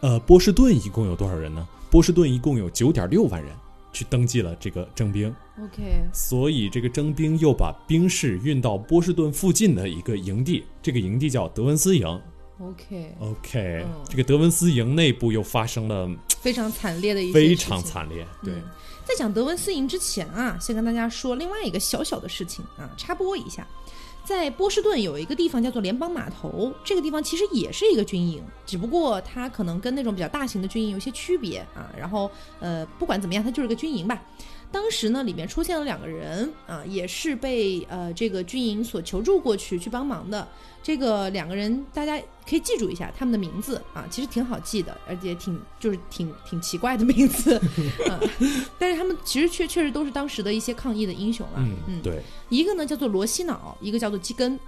[0.00, 1.68] 呃波士顿一共有多少人呢？
[1.90, 3.52] 波士顿一共有九点六万人
[3.92, 12.06] 去登记了这个征兵，OK，所以这个征兵又把兵士运到波士顿附近的一个营地，这个营地叫德文斯营。
[12.58, 16.10] OK，OK，、嗯这个德文斯营内部又发生了
[16.46, 18.54] 非常惨烈的一些非常惨烈，对。
[18.54, 18.62] 嗯
[19.04, 23.64] 在讲德文斯营之前啊，先跟大家说另外一个小小的事情啊，插播一下。
[24.24, 31.88] 在波士顿有一个地方叫做联邦码头，这个地方其实也是一个军营，只不过它可能跟那种比较大型的军营有些区别啊。
[31.96, 32.28] 然后
[32.58, 34.20] 呃，不管怎么样，它就是个军营吧。
[34.72, 40.46] 当时呢，里面出现了两个人啊，也是被呃这个军营所求助过去去帮忙的。
[40.82, 42.16] 这个两个人大家
[42.48, 47.56] 可以记住一下他们的名字啊，其实挺好记的，而且挺就是挺挺奇怪的名字
[48.08, 48.20] 啊。
[48.78, 51.66] 但是他们其实确确实都是当时的一些抗议的英雄了。
[51.88, 54.58] 嗯，对，一个呢叫做罗西脑，一个叫做基根。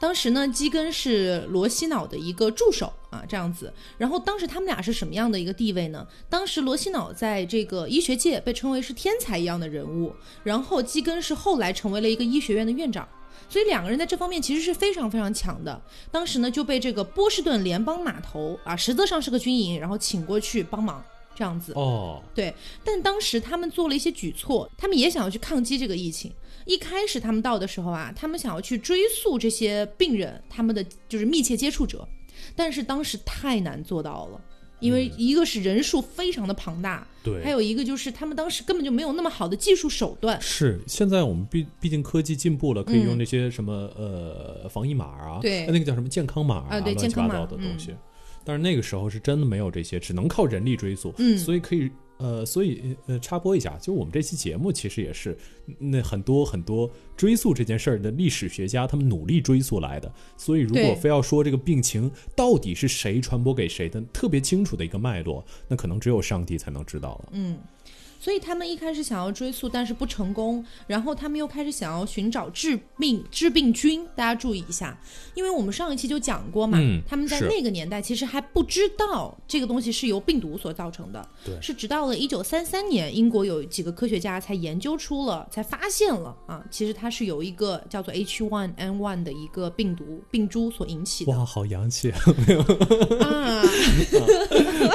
[0.00, 3.72] 当时呢，基根是罗西脑的一个助手啊，这样子。
[3.96, 6.06] 然后当时他们俩是什么样的一个地位呢？
[6.28, 13.08] 当时罗西脑在这个医学界被称为是天才一样的人物，然后基根是后来成为了一个医学院的院长。
[13.48, 15.80] 所以两个人在这方面其实是非常非常强的。
[16.10, 21.02] 当时呢就被这个波士顿联邦码头啊，实则上是个军营，然后请过去帮忙
[21.34, 21.72] 这样子。
[21.74, 22.54] 哦，对，
[22.84, 26.32] 但当时他们做了一些举措，他们也想要去抗击这个疫情。
[26.64, 32.06] 一开始他们到的时候啊，他们想要去追溯这些病人他们的就是密切接触者，
[32.56, 34.40] 但是当时太难做到了。
[34.80, 40.38] 因为一个是人数非常的庞大，对，还有一个就是他们当时根本就没有那么好的技术手段。
[40.42, 47.94] 是，现在我们毕毕竟科技进步了，可以用那些什么呃防疫码啊，对，那个叫什么健康码啊，对，乱七八糟的东西。
[48.44, 51.90] 但是那个时候是真的没有这些，只能靠人力追溯，嗯，所以可以。
[52.16, 55.36] 呃，所以呃，插播一下，就我们这期节目其实也是
[55.80, 60.10] 那很多很多追溯这件事儿的历史学家他们努力追溯来的。
[60.36, 67.28] 所以如果非要说这个病情到底是谁传播给谁的特别清楚的一个脉络，那可能只有上帝才能知道了。
[67.32, 67.58] 嗯。
[68.24, 70.64] 所以他们一开始想要追溯，但是不成功。
[70.86, 74.02] 然后他们又开始想要寻找致病致病菌。
[74.16, 74.98] 大家注意一下，
[75.34, 81.28] 因为我们上一期就讲过嘛，他们在那个年代其实还不知道这个东西是由病毒所造成的。
[81.44, 91.32] 对，是直到了一九三三年，英国有几个科学家才研究出了，才发现了啊，其实它是由一个叫做 H1N1 的一个病毒病株所引起的。
[91.32, 92.18] 哇，好洋气啊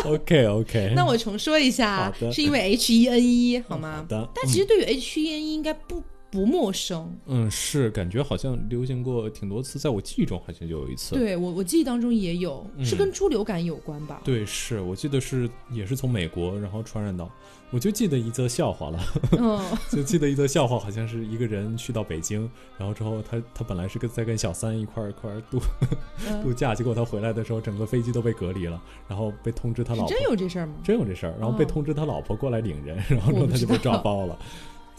[0.06, 3.19] ！OK OK， 那我重说一下，是因为 H1N。
[3.24, 4.06] 一好吗？
[4.10, 7.12] 但其实对于 H 一 N 一应该不不陌生。
[7.26, 11.16] 嗯，是感觉好像流行过挺多次，在我记忆中好像就有一次。
[11.16, 14.22] 对我我记忆当中也有，是跟猪流感有关吧？
[14.24, 17.30] 对，是我记得是也是从美国然后传染到。
[17.72, 19.00] 我就记得一则笑话了，
[19.92, 25.60] 就记得一则笑话，好像是一个人去到北京，然后之后他他本来是跟在跟小三一块一块度
[26.42, 30.74] 度假，结果他回来的时候，整个飞机都被隔离了，然后被通知他老婆真有这事儿吗？
[30.84, 34.36] 真有这事儿，然后被通知他老婆过来领人，然后之后他就被抓包了。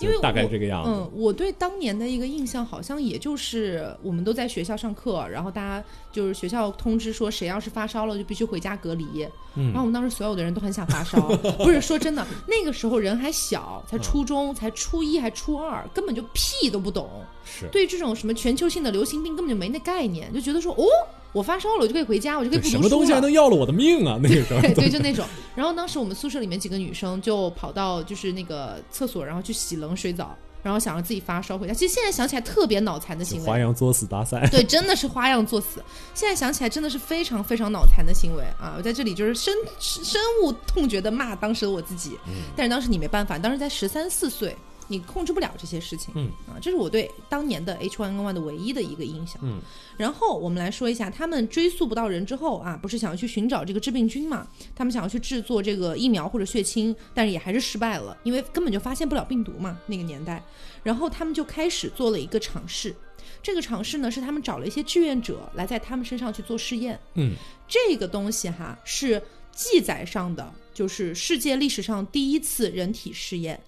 [0.00, 0.90] 因为大概这个样子。
[0.90, 9.06] 嗯，我对当年的一个印象，好像也就是我们都在学校上课，然后大家就是学校通知说，谁要是发烧了，就必须回家隔离。
[9.54, 11.20] 嗯，然后我们当时所有的人都很想发烧，
[11.58, 17.08] 不是说真的，那个时候人还小，才初中，才初一还初二，根本就屁都不懂。
[17.44, 20.84] 是，对这种什么全球性的流行病根本就没那概念，就觉得说哦。
[21.32, 22.82] 我发烧了，我就可以回家，我就可以不读书了。
[22.82, 24.18] 什么东西还能要了我的命啊？
[24.22, 25.24] 那个时候， 对，就那种。
[25.54, 31.72] 然后当时我们宿舍里面几个女生就跑到就是那个厕所，然后去洗冷水澡，然后想让自己发烧回家。
[31.72, 34.48] 其实现在想起来特别脑残的行为，花样作死大赛。
[34.50, 35.82] 对，真的是花样作死。
[36.14, 38.74] 现在想起来真的是非常非常脑残的行为啊！
[38.76, 42.18] 我在这里就是深深恶痛绝的骂当时的我自己。
[42.56, 44.56] 但是当时你没办法，当时才十三四岁。
[44.90, 49.60] 你控制不了这些事情，嗯啊，这是我对当年的 H1N1 的唯一的一个印象，嗯，
[49.96, 54.44] 然后我们来说一下，他们追溯不到人之后啊，不是想要去寻找这个致病菌嘛？
[54.74, 60.42] 他们想要去制作这个疫苗或者血清，但是也还是失败了，因为根本就发现不了病毒嘛，那个年代。
[60.82, 62.92] 然后他们就开始做了一个尝试，
[63.40, 67.36] 这个尝试呢是他们找了一些志愿者来在他们身上去做试验，嗯，
[67.68, 69.22] 这个东西哈是
[69.52, 73.60] 记载上的，就是世界历史上第一次人体试验。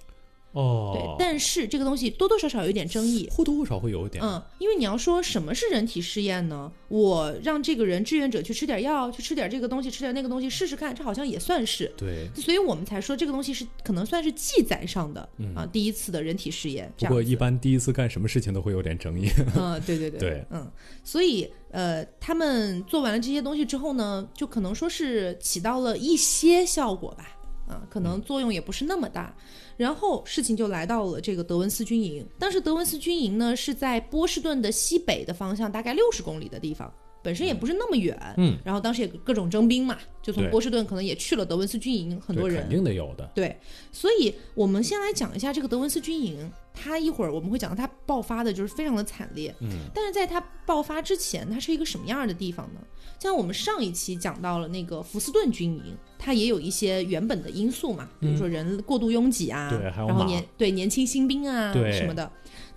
[0.52, 4.22] 哦，对，但是这个东西多多少少有一点争议，或多或少会有一点。
[4.22, 6.70] 嗯，因为你要说什么是人体试验呢？
[6.88, 11.90] 我让这个人志愿者去吃点药，去吃点这个东西，吃点那个东西试试看，这好像也算是。
[11.96, 16.92] 对，所以我们才说这个东西是可能算是记载上的啊，第一次的人体试验。
[16.98, 19.28] 不过一般第一次干什么事情都会有点争议。
[19.56, 20.70] 嗯，对对对对，嗯，
[21.02, 29.34] 所以呃，他们做完了这些东西之后呢，就可能说是起到了一些效果吧，啊，可能作用也不是那么大。
[29.76, 32.26] 然后事情就来到了这个德文斯军营。
[32.38, 38.18] 当时德文斯军营呢是在波士顿的西北的方向，大概六十公里的地方，本身也不是那么远。
[38.36, 38.58] 嗯。
[38.64, 42.62] 然后当时也各种征兵嘛，就从波士顿可能也去了德文斯军营，很多人。
[42.62, 43.30] 肯定得有的。
[43.34, 43.58] 对，
[43.90, 46.50] 所以我们先来讲一下这个德文斯军营。
[46.74, 49.54] 它一会儿我们会讲到它爆发的就是非常的惨烈。
[49.60, 49.68] 嗯。
[49.94, 52.80] 但是在它爆发之前，它是一个什么样的地方呢？
[53.18, 62.28] 像我们上一期讲到了那个福斯顿军营，它也有一些原本的因素嘛，比如说人过度拥挤啊，对，然后年对年轻新兵啊什么的。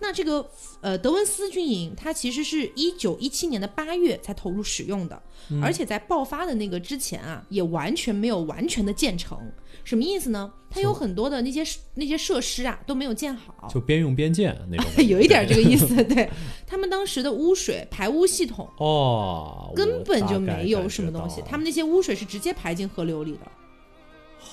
[0.05, 0.47] 那这个
[0.81, 5.19] 呃德文斯军营，它其实是一九一七年的八月才投入使用的，
[5.63, 9.39] 而且在爆发的那个之前啊，也完全没有完全的建成。
[9.83, 10.51] 什么意思呢？
[10.69, 11.63] 它有很多的那些
[11.95, 15.87] 那些设施啊都没有建好，就边用边建那种， 有一点这个意思。
[16.05, 16.29] 对
[16.67, 23.39] 他们当时的污水排污系统哦，根本就没有什么东西，他们那些污水是直接排进河流里的。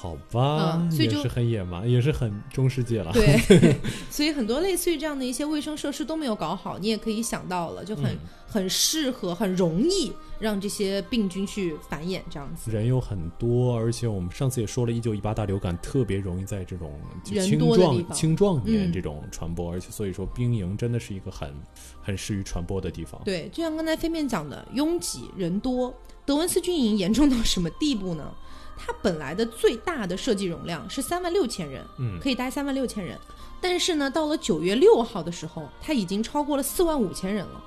[0.02, 3.12] 好吧，所以也是很野蛮，也是很中世纪了。
[3.12, 3.38] 对，
[4.10, 12.68] 所以很多类似于这样的一些卫生设施都没有搞好，你也可以想到了，就很很适合，很容易让这些病菌去繁衍这样子。
[12.72, 21.54] 人有很多，而且我们上次也说了，一九一八大流感特别容易在这种青壮青壮年这种传播，而且所以说兵营真的是一个很
[22.02, 23.22] 很适于传播的地方。
[23.24, 25.94] 对，就像刚才飞面讲的，拥挤人多，
[26.26, 28.34] 德文斯军营严重到什么地步呢？
[28.76, 33.18] 它本来的最大的设计容量是三万六千人，嗯可以待三万六千人。
[33.60, 37.64] 但是呢，到了九月六号的时候，它已经超过了四万五千人了，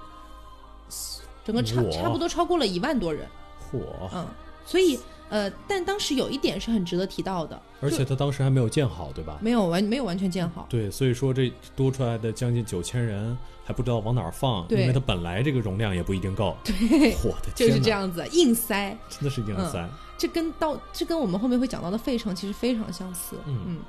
[1.46, 3.26] 整个差差不多超过了一万多人。
[3.72, 3.80] 嚯！
[4.14, 4.28] 嗯，
[4.66, 9.38] 所以呃，但当时有一点是很值得提到的，而且它当时还没有建好，对吧？
[9.42, 10.68] 没有完没有完全建好。
[10.70, 16.58] 对，所以说这多出来的将近九千人还不知道往哪儿放，因为它本来这个容量也不一定够。
[16.64, 18.96] 对，我的就天就，是这样子，硬塞。
[19.10, 19.90] 真的是硬嗯塞。
[20.18, 23.36] 这跟到这跟我们后面会讲到的费城其实非常相似。
[23.46, 23.80] 嗯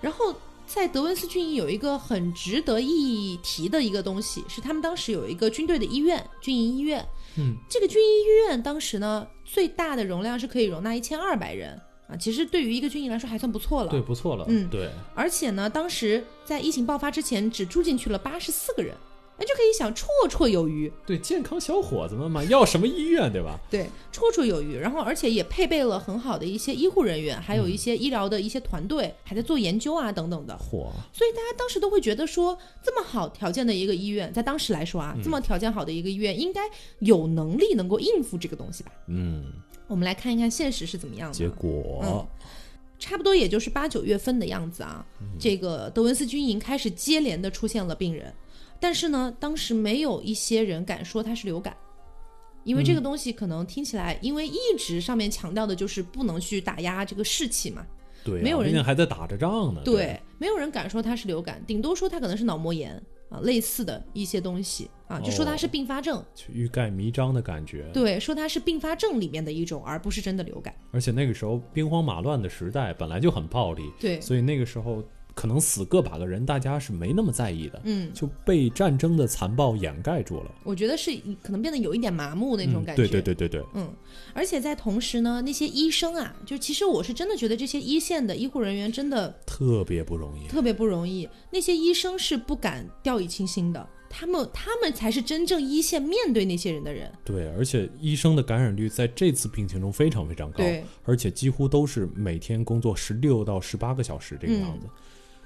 [0.00, 0.34] 然后
[0.66, 7.06] 在德文斯军营有一个很值得一提的一个东西，是他们当时有一个军队的医院，军营医院。
[7.36, 13.90] 嗯，这个军营医院当时呢，最大的容量是可以容纳一千二百人啊，其实对于一个军营来说还算不错了。
[13.90, 14.44] 对，不错了。
[14.48, 18.94] 嗯对，而且呢，当时在疫情爆发之前，只住进去了八十四个人，
[19.42, 20.90] 那就可以想绰绰有余。
[21.04, 23.58] 对，健康小伙子们嘛， 要什么医院，对吧？
[23.68, 24.76] 对，绰绰有余。
[24.76, 30.54] 然后，而且也配备了很好的一些医护人员，还有一些医疗的一些团队，还在做研究啊等等的。
[30.54, 36.60] 嚯，所以大家当时都会觉得说，这么好条件的一个医院，在当时来说啊，这么条件好的一个医院，应该
[37.00, 38.92] 有能力能够应付这个东西吧？
[39.08, 39.46] 嗯，
[39.88, 41.34] 我们来看一看现实是怎么样的。
[41.34, 42.28] 结果，
[43.00, 45.04] 差不多也就是八九月份的样子啊，
[45.36, 48.32] 这个德文斯军营开始接连的出现了病人，
[48.82, 51.74] 但是呢，当时没有一些人敢说它是流感。
[52.64, 57.84] 因为这个东西可能听起来，因为一直上面强调的就是不能去打压这个士气嘛，
[58.24, 59.80] 对啊，没有人还在打着仗呢。
[59.84, 62.94] 对，没有人敢说它是流感，顶多说它可能是脑膜炎
[63.30, 67.90] 啊，类似的一些东西啊，就说它是并发症，就欲盖弥彰的感觉。
[67.92, 70.72] 对，说它是并发症里面的一种，而不是真的流感。
[70.92, 75.02] 而且那个时候兵荒马乱的时代本来就很暴力，对，所以那个时候
[75.34, 80.50] 可能死个把个人，大家是没那么在意的，嗯，就被战争的残暴掩盖住了。
[80.64, 81.10] 我觉得是
[81.42, 83.02] 可能变得有一点麻木那种嗯感觉。
[83.02, 83.90] 对对对对对，嗯，
[84.34, 90.46] 而且在同时呢，那些医生啊，就其实我是真的觉得这些一线的医护人员真的特别不容易。
[90.48, 97.10] 特别不容易，那些医生是不敢掉以轻心的，他们他们才是真正一线面对那些人的人。
[97.24, 100.62] 对，而且医生的感染率在这次病情中非常非常高，
[101.04, 104.86] 而且几乎都是每天工作十六到十八个小时这个样子。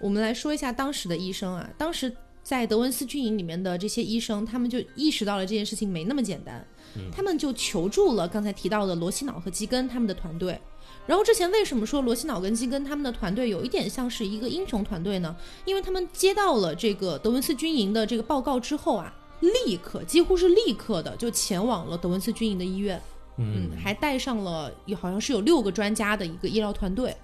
[0.00, 6.64] 我们来说一下当时的医生啊，当时在德文斯军营里面的这些医生，他们就意识到了这件事情没那么简单，
[7.10, 10.60] 他们就求助了刚才提到的罗西脑和基根他们的团队。
[11.06, 15.34] 然后之前为什么说罗西脑跟基根他们的团队有一点像是一个英雄团队呢？
[15.64, 23.00] 因为他们接到了这个德文斯军营的这个报告之后啊，立刻几乎是立刻的就前往了德文斯军营的医院，
[23.38, 27.16] 嗯，还带上了有好像是有六个专家的一个医疗团队，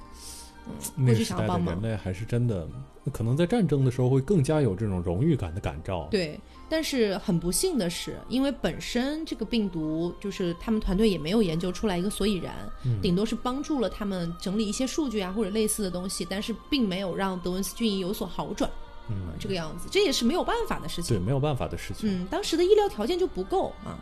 [0.66, 1.90] 嗯，过去那个时代的想要帮忙人。
[1.90, 2.66] 类还是真的，
[3.12, 6.06] 可能在战争的时候会更加有这种荣誉感的感召。
[6.10, 18.70] 对，但是很不幸的是，因为本身这个病毒就是他们团队也没有研究出来一个所以然，嗯顶多是帮助了他们整理一些数据啊或者类似的东西，但是并没有让德文斯军营有所好转。
[19.08, 22.08] 嗯啊，这个样子，这也是没有办法的事情对，没有办法的事情。
[22.08, 23.98] 嗯，当时的医疗条件就不够啊。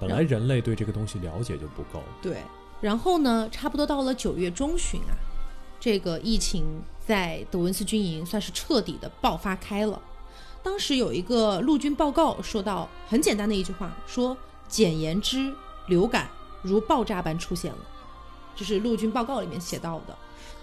[0.00, 2.02] 本来人类对这个东西了解就不够。
[2.20, 2.38] 对，
[2.80, 5.14] 然后呢，差不多到了九月中旬啊，
[5.80, 6.64] 这个疫情
[7.04, 10.00] 在德文斯军营算是彻底的爆发开了。
[10.62, 14.36] 当时有一个陆军报告说到很简单的一句话，说
[14.68, 15.52] 简言之，
[15.88, 16.28] 流感
[16.62, 17.78] 如爆炸般出现了，
[18.54, 20.16] 这是陆军报告里面写到的。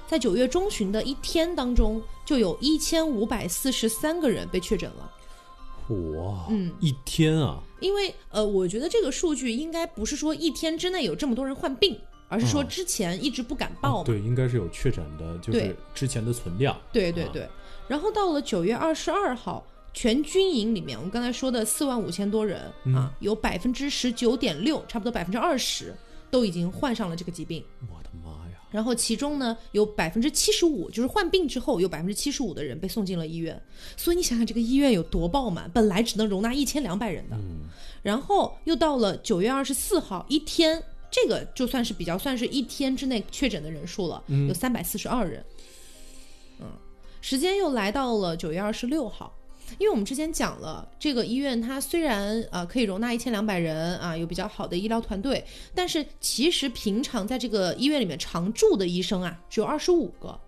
[0.08, 5.12] 在九月中旬的一天当中，就有一千五百四十三个人被确诊了。
[6.15, 14.03] 哇，嗯，一天啊，因为呃，我觉得这个数据应该不是说一天之内有这么多人患病，而是说哦之前一直不敢报嘛。
[14.03, 16.73] 对，应该是有确诊的，就是之前的存量。
[16.73, 17.47] 啊对对对。
[17.87, 25.95] 然后到了九月二十二号，全军营里面，我们刚才说的四万五千多人、嗯啊，有百分之十九点六，差不多百分之二十
[26.29, 27.63] 都已经患上了这个疾病。
[27.89, 28.59] 我的妈呀！
[28.69, 33.59] 然后其中呢，有百分之七十五，就是患病之后有百分之七十五的人被送进了医院。
[33.95, 37.37] 所以你想想，这个医院有多爆满，本来只能容纳一千两百人的。
[37.37, 37.61] 嗯，
[38.03, 40.83] 然后又到了九月二十四号，一天，
[41.19, 45.43] 这个就算是比较算是一天之内确诊的人数了，有三百四十二人。
[46.60, 46.67] 嗯，
[47.21, 49.34] 时间又来到了九月二十六号。
[49.80, 60.39] 因为我们之前讲了，这个医院它虽然啊、呃可以容纳一千两百人啊，有比较好的医疗团队，但是其实平常在这个医院里面常驻的医生啊只有二十五个。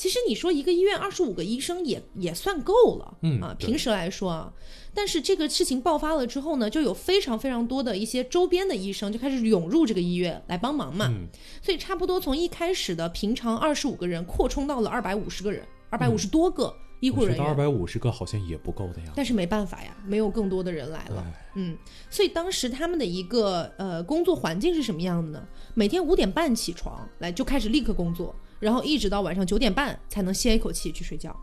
[0.00, 4.50] 其实你说一个医院二十五个医生也也算够了，啊，嗯啊平时来说啊，
[4.94, 11.28] 但是这个事情爆发了之后呢，就有非常非常多的一些周边的医生就开始涌入这个医院来帮忙嘛，嗯
[11.60, 17.46] 所以差不多从一开始的平常二十五个人扩充到了二百五十个人，二百五十多个医护人员。
[17.46, 19.12] 二百五十个好像也不够的样子。
[19.14, 21.22] 但是没办法呀，没有更多的人来了。
[21.26, 21.76] 哎嗯，
[22.08, 25.46] 所以当时他们的一个呃工作环境是什么样的呢？
[25.74, 31.34] 每天五点半起床来就开始立刻工作，然后一直到晚上九点半才能歇一口气去睡觉。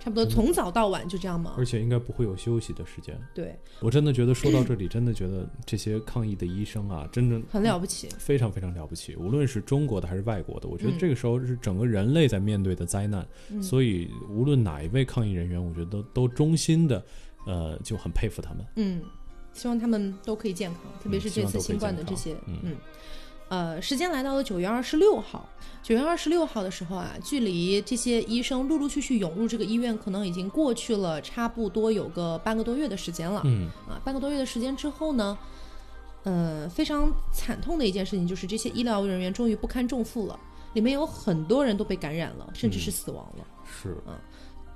[0.00, 1.54] 差不多从早到晚就这样吗。
[1.56, 3.16] 而且应该不会有休息的时间。
[3.32, 8.08] 对，我真的觉得说到这里，真的觉得这些抗疫的医生啊，真的很了不起。
[8.18, 9.14] 非常非常了不起。
[9.14, 13.24] 无论是中国的还是外国的，我觉得嗯这个时候是整个人类在面对的灾难。
[13.50, 17.04] 嗯所以无论哪一位抗疫人员，我觉得都都衷心的，
[17.46, 18.66] 呃，就很佩服他们。
[18.74, 19.00] 嗯，
[19.52, 22.74] 希望他们都可以健康，特别是这次新冠的这些，嗯。
[23.52, 25.46] 呃，时间来到了九月二十六号。
[25.82, 33.42] 九月二十六号的时候啊，距离这些医生陆陆续续涌入这个医院，可能已经过去了差不多有个半个多月的时间了。
[33.44, 35.36] 嗯啊，半个多月的时间之后呢，
[36.22, 40.40] 呃，非常惨痛的一件事情就是这些医疗人员终于不堪重负了，
[40.72, 43.46] 里面有很多人都被感染了，甚至是死亡了。
[43.66, 44.16] 是啊，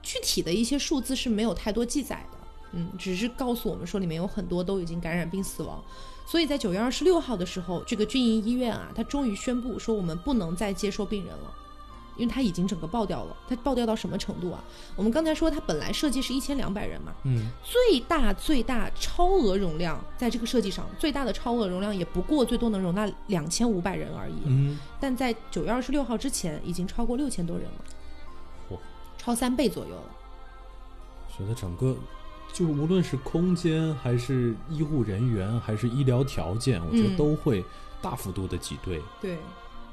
[0.03, 2.39] 具体的一些数字是没有太多记载的，
[2.73, 5.83] 嗯，只是告诉我们说里面有很多都已经感染并死亡。
[6.27, 11.55] 所以在九月二十六号的时候，这个军营医院啊，它终于宣布说我们不能再接收病人了，
[12.17, 13.37] 因为它已经整个爆掉了。
[13.49, 14.63] 它爆掉到什么程度啊？
[14.97, 24.35] 我们刚才说它本来设计是一千两百人嘛，嗯，最大最大超额容量在这个设计上，最大的超额容量也不过最多能容纳两千五百人而已。
[24.47, 27.85] 嗯，但在九月二十六号之前，已经超过六千多人了
[28.69, 28.79] 嚯，
[29.17, 30.11] 超三倍左右了。
[31.39, 31.97] 觉得整个。
[32.57, 37.63] 就无论是空间，还是医护人员，还是医疗条件，我觉得嗯都会
[38.01, 38.99] 大幅度的挤兑。
[39.21, 39.37] 对，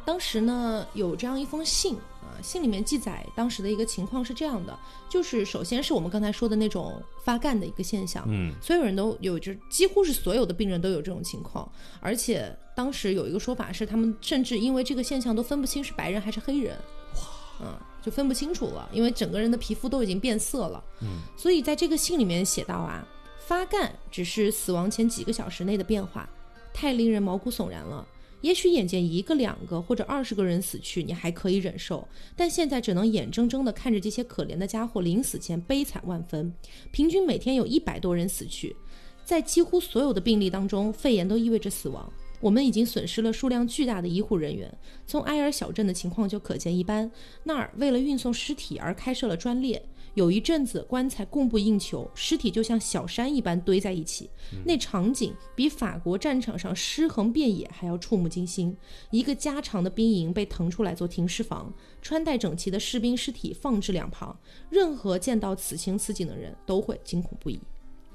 [0.05, 16.77] 当时呢有这样一封信啊，信里面记载当时的一个情况是这样的，就是首先是我们刚才说的那种发干的一个现象，嗯，所有人都有，就几乎是所有的病人都有这种情况，而且当时有一个说法是，他们甚至因为这个现象都分不清是白人还是黑人，
[17.15, 17.21] 哇，
[17.59, 23.07] 嗯，就分不清楚了，因为整个人的皮肤都已经变色了，嗯，所以在这个信里面写到啊，
[23.47, 26.29] 发干只是死亡前几个小时内的变化，
[26.73, 28.05] 太令人毛骨悚然了。
[28.41, 36.53] 也许眼见一个、两个或者二十个人死去，你还可以忍受，但现在只能眼睁睁地看着这些可怜的家伙临死前悲惨万分。
[36.91, 38.75] 平均每天有一百多人死去，
[39.23, 42.11] 在几乎所有的病例当中，肺炎都意味着死亡。
[42.43, 44.69] 我们已经损失了数量巨大的医护人员。
[45.07, 47.09] 从埃尔小镇的情况就可见一斑，
[47.43, 49.81] 那儿为了运送尸体而开设了专列。
[50.15, 54.29] 有一阵子棺材供不应求，尸体就像小山一般堆在一起，
[54.65, 58.75] 那场景比法国战场上尸横遍野还要触目惊心。
[59.09, 64.37] 一个家常的兵营被腾出来做停尸房，穿戴整齐的士兵尸体放置两旁，
[64.69, 67.59] 任何见到此情此景的人都会惊恐不已。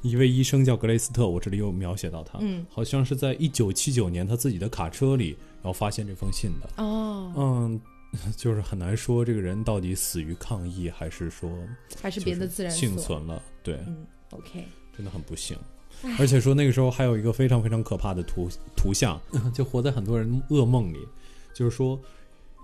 [0.03, 5.31] 一位医生叫格雷斯特，我这里有描写到他，嗯，好像是在一九七九年他自己的卡车里，
[5.63, 6.83] 然后发现这封信的。
[6.83, 7.81] 哦，嗯，
[8.37, 11.51] 就是很难说这个人到底死于抗议，还是说
[12.01, 12.97] 还是别的自然幸。
[12.97, 13.43] 存了。
[13.63, 14.65] 对，嗯，OK，
[14.97, 15.57] 真的很不幸。
[16.17, 19.21] 而且说那个时候还有一个非常非常可怕的图图像，
[19.53, 20.99] 就活在很多人噩梦里，
[21.53, 22.01] 就是说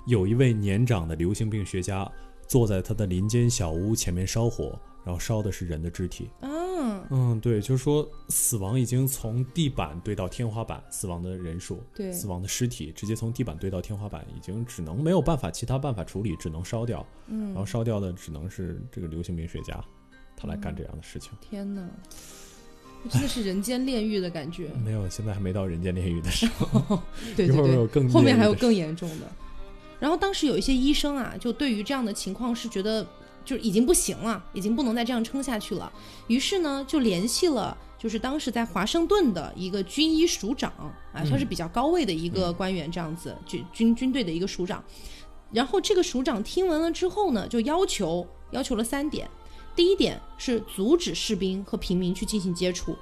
[0.06, 2.08] 有一位年长的流行病学家
[2.46, 6.28] 坐在他的林间小屋前面烧火，然后烧的是人的肢体。
[6.40, 17.06] 嗯，嗯，对，就是说死亡已经从地板堆到天花板，死亡的人数，对死亡的尸体直接从地板堆到天花板，已经只能没有办法其他办法处理，只能烧掉。
[17.28, 19.82] 嗯然后烧掉的只能是这个流行病学家，
[20.36, 21.32] 他来干这样的事情。
[21.40, 21.88] 天哪，
[23.08, 24.68] 真的是人间炼狱的感觉。
[24.84, 27.00] 没有，现在还没到人间炼狱的时候，
[27.34, 27.56] 对 对
[27.88, 29.26] 对，后面还有更严重的。
[30.04, 33.02] 然后当时有一些医生啊，就对于这样的情况是觉得
[33.42, 35.90] 就是已经不行了，已经不能再这样撑下去了。
[36.26, 40.70] 于是呢，就联系了就是当时在华盛顿的一个军医署长
[41.14, 44.84] 啊，算是比较高位的一个官员，这样子军军军队的一个署长。
[45.50, 49.26] 然后这个署长听闻了之后呢，就要求要求了三点：
[49.74, 52.92] 第一点是阻止士兵和平民去进行接触；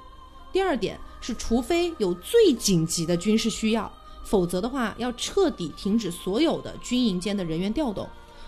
[0.53, 3.91] 第二点是，除非有最紧急的军事需要，
[4.23, 8.07] 否则的话要彻底停止所有的军营间的人员调动。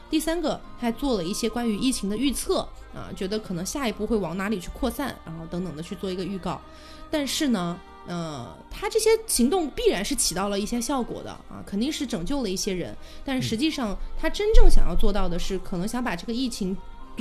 [0.09, 2.59] 第三个，他还做了一些关于疫情的预测
[2.93, 6.61] 啊，觉得可能下一步会往哪里去扩散，然后等等的去做一个预告。
[7.09, 12.95] 但是呢，呃，他这些行动必然是起到了一些效果的啊，肯定是拯救了一些人。
[13.25, 16.77] 但是实际上，他真正想要做到的是，可能想把这个疫情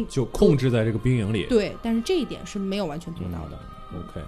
[0.09, 1.47] 就控制在这个兵营里。
[1.47, 3.59] 对，但是这一点是没有完全做到的。
[3.93, 4.21] 嗯 OK，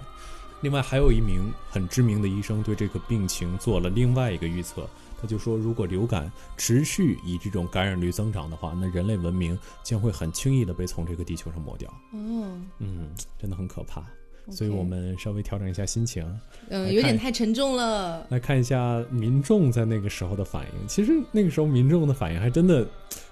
[0.61, 4.89] 另外还有一名很知名的医生对这个病情做了另外一个预测，
[5.21, 11.91] 他就说，如果流感持续以这种感染率增长的话，那人类文明将会很轻易的被从这个地球上抹掉。
[12.13, 14.03] 嗯，嗯，真的很可怕。
[14.49, 16.25] 所以我们稍微调整一下心情，
[16.69, 18.25] 嗯、有点太沉重了。
[18.29, 20.87] 来看一下民众在那个时候的反应。
[20.87, 22.87] 其实那个时候民众的反应还真的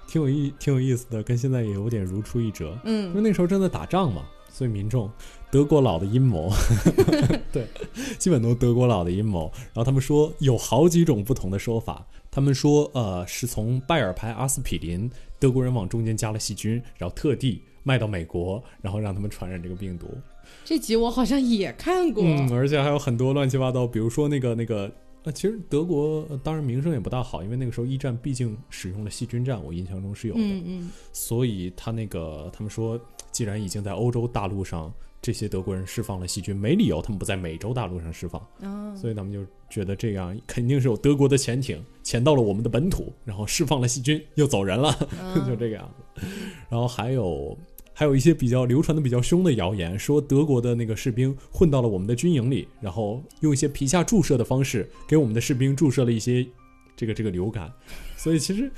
[0.06, 2.78] 挺有意挺有意思的，跟现在也有点如出一辙。
[2.84, 5.10] 嗯因为嗯那时候正在打仗嘛，所以民众
[5.56, 6.52] 德国佬的阴谋，
[7.50, 7.66] 对，
[8.18, 9.50] 基本都德国佬的阴谋。
[9.72, 20.06] 然后他们说有好几种不同的说法，他们说呃是从拜耳牌阿司匹林，德国人往中间加了细菌，然后特地卖到美国，然后让他们传染这个病毒。
[20.62, 22.22] 这集我好像也看过。
[22.22, 24.92] 嗯，而且还有很多乱七八糟，比如说那个那个。
[25.22, 30.40] 呃，其实德国、呃当然名声也不大好，因为那个时候一战毕竟使用了细菌战，我印象中是有的。
[30.40, 33.00] 嗯嗯所以他那个他们说，
[33.32, 34.92] 既然已经在欧洲大陆上
[35.26, 44.96] 这些德国人释放了细菌，没理由他们不在美洲大陆上释放，啊，所以他们就觉得这样肯定是有德国的潜艇潜到了我们的本土，然后释放了细菌又走人了，
[45.44, 46.24] 就这个样子。
[46.68, 47.58] 然后还有。
[47.98, 56.46] 还有一些比较流传的比较凶的谣言，说德国的那个士兵混到了我们的军营里，然后用一些皮下注射的方式给我们的士兵注射了一些
[56.94, 57.72] 这个这个流感，
[58.14, 58.70] 所以其实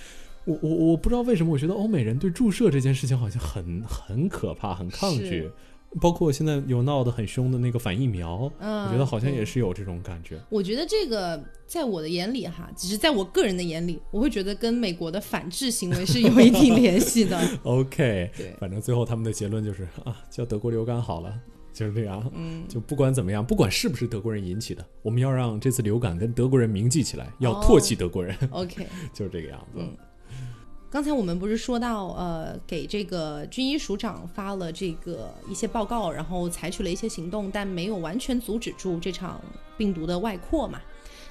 [0.45, 5.53] 我我我不知道为什么，我觉得欧美人对注射这件事情好像很很可怕，很抗拒是。
[6.01, 10.39] 包括现在有闹得很凶的那个反疫苗，嗯，我觉得好像也是有这种感觉。
[10.51, 17.41] 我觉得这个在我的眼里哈，只是在我个人的眼里，我会觉得跟美国的反制行为是有一定联系的。
[17.65, 21.35] OK，对反正最后他们的结论就是啊，叫德国流感好了，
[21.73, 22.31] 就是这样。
[22.35, 29.79] 嗯，就不管怎么样，不管是不是德国人引起的，我们要让这次流感跟德国人铭记起来，要哦唾弃德国人，OK， 就是这个样子。
[29.81, 29.97] 嗯
[30.91, 39.39] 刚才我们不是说到，呃，给这个军医署长发了这个一些报告，然后采取了一些行动，但没有完全阻止住这场
[39.77, 40.81] 病毒的外扩嘛。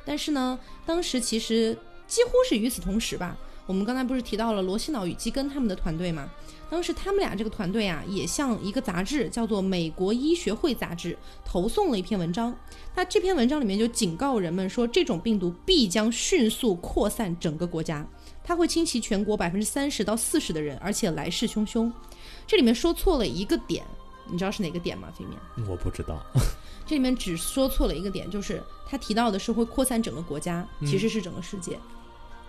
[0.06, 3.36] 但是呢，当时其实几乎是与此同时吧。
[3.66, 6.30] 我们刚才不是提到了罗西脑与基根他们的团队嘛？
[6.70, 12.56] 当时他们俩这个团队啊，也向一个杂志叫做《美国医学会杂志》投送了一篇文章。
[12.96, 18.08] 那这篇文章里面就警告人们说，这种病毒必将迅速扩散整个国家。
[18.48, 21.92] 它会侵袭全国百分之三十到四十的人，而且来势汹汹。
[22.48, 23.86] 这里面说错了一个点，
[24.32, 25.10] 你知道是哪个点吗？
[25.12, 25.38] 飞面，
[25.68, 26.26] 我不知道。
[26.88, 31.78] 这里面只说错了一个点，就是他提到的是会扩散整个国家，其实是整个世界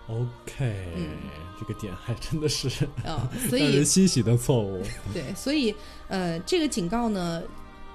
[0.07, 0.97] OK，、
[1.59, 2.69] 这个点还真的是
[3.05, 4.81] 啊、 所让人欣喜的错误。
[5.13, 5.75] 对，所以
[6.07, 7.43] 呃，这个警告呢，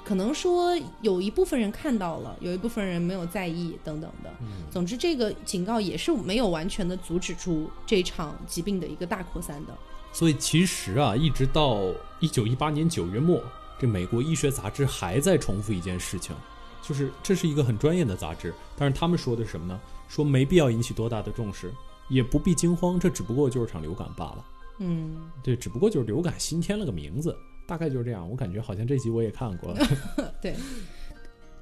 [0.05, 4.31] 可能说有一部分人看到了，有一部分人没有在意，等等的。
[4.71, 9.75] 总之，这个警告也是没有完全的阻止住这场疾病的一个大扩散的。
[10.13, 11.81] 所以其实啊，一直到
[12.21, 13.43] 一九一八年九月末，
[13.79, 16.37] 这美国医学杂志还在重复一件事情，
[16.83, 19.81] 就是这是一个很专业的杂志，但是他们说的是什么呢？
[20.07, 21.73] 说没必要引起多大的重视，
[22.09, 24.45] 也不必惊慌，这只不过就是场流感罢了。
[24.79, 27.37] 嗯，对，只不过就是流感新添了个名字，
[27.67, 28.29] 大概就是这样。
[28.29, 29.75] 我感觉好像这集我也看过。
[30.41, 30.55] 对。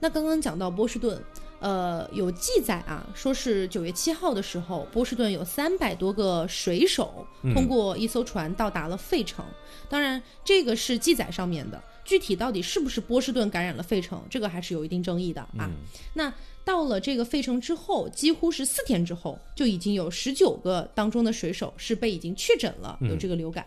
[0.00, 1.22] 那刚刚讲到波士顿，
[1.60, 7.24] 呃，有记载啊，说是九月七号的时候，波士顿有三百多个水手
[7.54, 9.44] 通过一艘船到达了费城。
[9.88, 15.70] 当然，这个是记载上面的，具体到底是不是波士顿感染了费城，这个还是有一定争议的啊。
[16.14, 16.34] 那
[16.64, 23.64] 到了这个费城之后，几乎是四天之后，就已经有十九个当中的水手是被已经确诊了有这个流感。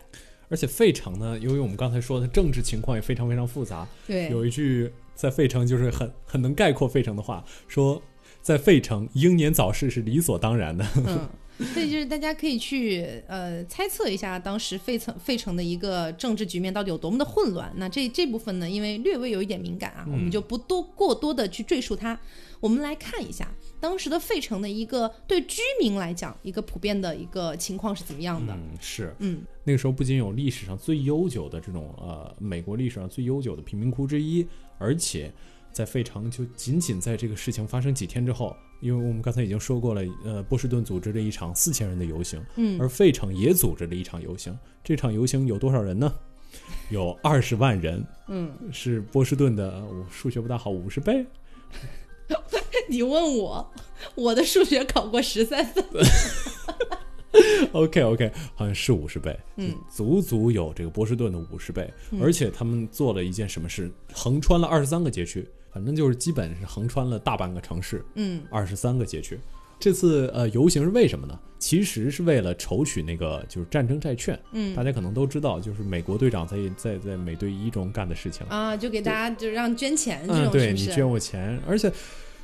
[0.48, 8.02] 而且费城呢，由于我们刚才说的政治情况也非常非常复杂，对，有一句在费城就是很很能概括费城的话，说
[8.42, 10.86] 在费城英年早逝是理所当然的。
[10.96, 11.28] 嗯，
[11.72, 17.72] 所以就是大家可以去呃猜测一下当时费城费城的一个政治局面到底有多么的混乱。
[17.76, 22.18] 那这这部分呢，因为略微有一点敏感啊，我们就不多过多的去赘述它。
[22.58, 23.46] 我们来看一下
[23.78, 28.52] 当时的费城的一个对居民来讲一个普遍的一个情况是怎么样的。
[28.54, 34.46] 嗯，是，嗯，那个时候不仅有历史上最悠久的这种呃美国历史上最悠久的贫民窟之一，
[34.78, 35.30] 而且
[35.76, 44.58] 在费城就仅仅在这个事情发生几天之后，因为我们刚才已经说过了，呃，波士顿组织了一场四千人的游行，嗯而费城也组织了一场游行。
[44.82, 46.10] 这场游行有多少人呢？
[46.88, 51.26] 有二十万人，嗯，是波士顿的我数学不大好五十倍。
[52.88, 53.70] 你问我，
[54.14, 55.84] 我的数学考过十三分。
[57.72, 63.92] OK OK，好像是五十倍，嗯，足足有这个波士顿的五十倍，而且他们做了一件什么事？
[64.14, 65.46] 横穿了二十三个街区，
[65.76, 69.38] 反正就是基本是横穿了大半个城市，嗯二十三个街区。
[69.78, 71.38] 这次呃游行是为什么呢？
[71.58, 74.40] 其实是为了筹取那个就是战争债券。
[74.52, 78.46] 嗯大家可能都知道，就是美国队长在在在美队一中干的事情。
[78.46, 80.64] 啊，就给大家就让捐钱这嗯，种是不是？
[80.64, 81.92] 对你捐我钱，而且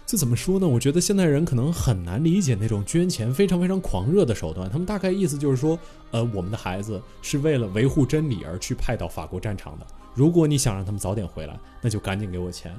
[0.04, 0.68] 这怎么说呢？
[0.68, 4.68] 我觉得现代人可能很难理解那种捐钱非常非常狂热的手段。
[4.68, 5.78] 他们大概意思就是说，
[6.10, 9.86] 呃，我们的孩子是为了维护真理而去派到法国战场的。
[10.14, 12.78] 如果你想让他们早点回来，那就赶紧给我钱。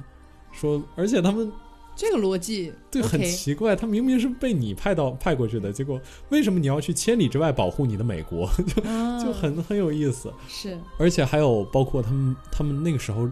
[0.54, 1.52] 说，而且他们
[1.96, 6.00] 这个逻辑对，很奇怪，他明明是被你派到派过去的，结果
[6.30, 8.50] 为什么你要去千里之外保护你的美国？
[8.66, 10.32] 就啊就很很有意思。
[10.48, 13.28] 是而且还有包括他们他们那个时候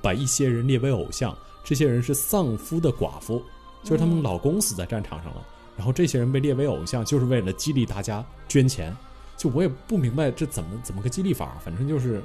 [0.00, 3.42] 把一些人列为偶像，这些人是丧夫的寡妇，
[3.82, 5.46] 就是他们嗯老公死在战场上了，
[5.76, 8.96] 然后这些人被列为偶像，就是为了激励大家捐钱。
[9.36, 12.22] 就我也不明白这怎么怎么个激励法，反正就是。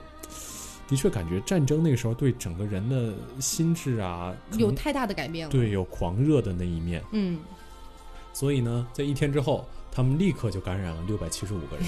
[0.88, 5.52] 的确，感觉战争那个时候对整个人的心智啊，有太大的改变了。
[5.52, 7.40] 对有狂热的那一面，嗯，
[8.34, 11.86] 所以呢，在一天之后，他们立刻就感染了六百七十五个人，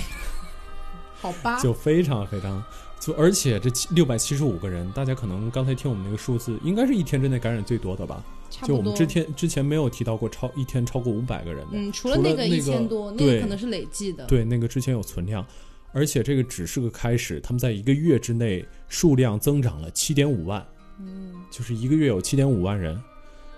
[1.22, 2.64] 好吧，就非常非常，
[3.00, 8.24] 就而且这六百七十五个人，大家可能刚才听我们那个数字，应该是一天之内感染最多的吧？
[8.64, 14.26] 就我们之前之前没有提到过超一天超过五百个人的，嗯，除了那个那个一千多，那个可能是累计的。
[14.26, 15.46] 对那个之前有存量，
[15.92, 20.66] 而且这个只是个开始，他们在一个月之内数量增长了七点五万，
[21.00, 23.02] 嗯，就是一个月有七点五万人。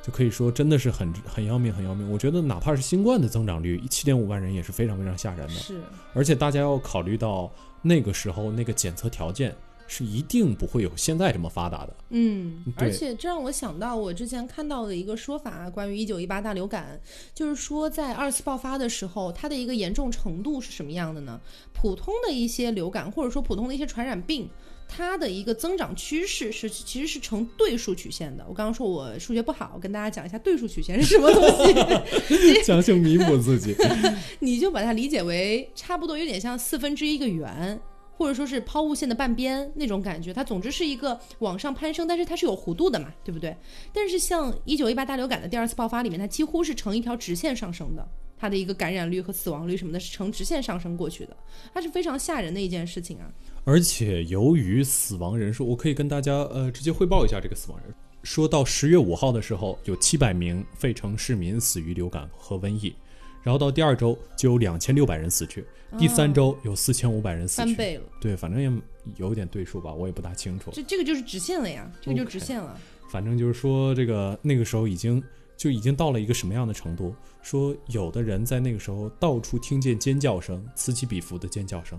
[0.02, 2.10] 就可以说真的是很很要命，很要命。
[2.10, 5.54] 我觉得哪怕是新冠的增长率七点五万人也是非常非常吓人的。
[5.54, 5.82] 是，
[6.14, 7.52] 而且大家要考虑到
[7.82, 9.54] 那个时候那个检测条件
[9.90, 11.94] 是一定不会有现在这么发达的。
[12.12, 17.02] 嗯，而且这让我想到我之前看到的一个说法，关于一九一八大流感，
[17.34, 21.42] 就是说在二次爆发的时候，它的一个严重程度是什么样的呢？
[21.74, 24.48] 普通的一些流感或者说普通的一些传染病。
[24.92, 28.44] 它的一个增长趋势是其实是呈对数曲线的。
[28.50, 32.60] 我刚刚说我数学不好，我跟大家讲一下对数曲线是什么东西。
[32.66, 33.76] 强行弥补自己。
[34.42, 37.80] 你就把它理解为差不多有点像四分之一个圆，
[38.20, 40.34] 或者说是抛物线的半边那种感觉。
[40.34, 43.56] 它总之是一个往上攀升，但是它是有弧度的嘛，对不对？
[43.94, 48.06] 但是像一九一八大流感的第二次爆发里面，它几乎是呈一条直线上升的。
[48.38, 51.38] 它的一个感染率和死亡率什么的是呈直线上升过去的，
[51.74, 53.32] 它是非常吓人的一件事情啊。
[53.64, 57.96] 而且由于死亡人数，我可以跟大家呃直接汇报一下这个死亡人数。
[58.24, 62.94] 说到十月五号的时候，有七百名费城市民死于流感和瘟疫，
[63.42, 65.66] 然后到第二周就有两千六百人死去，
[65.98, 67.68] 第三周有四千五百人死去。
[67.68, 68.72] 翻倍了，对，反正也
[69.16, 70.72] 有点对数吧，我也不大清楚。
[70.74, 72.80] 这这个就是直线了呀，这个就直线了。
[73.10, 75.24] 反正就是说，这个那个时候已经
[75.58, 77.16] 就已经到了一个什么样的程度？
[77.42, 81.98] 说有的人在那个时候到处听见尖叫声，此起彼伏的尖叫声，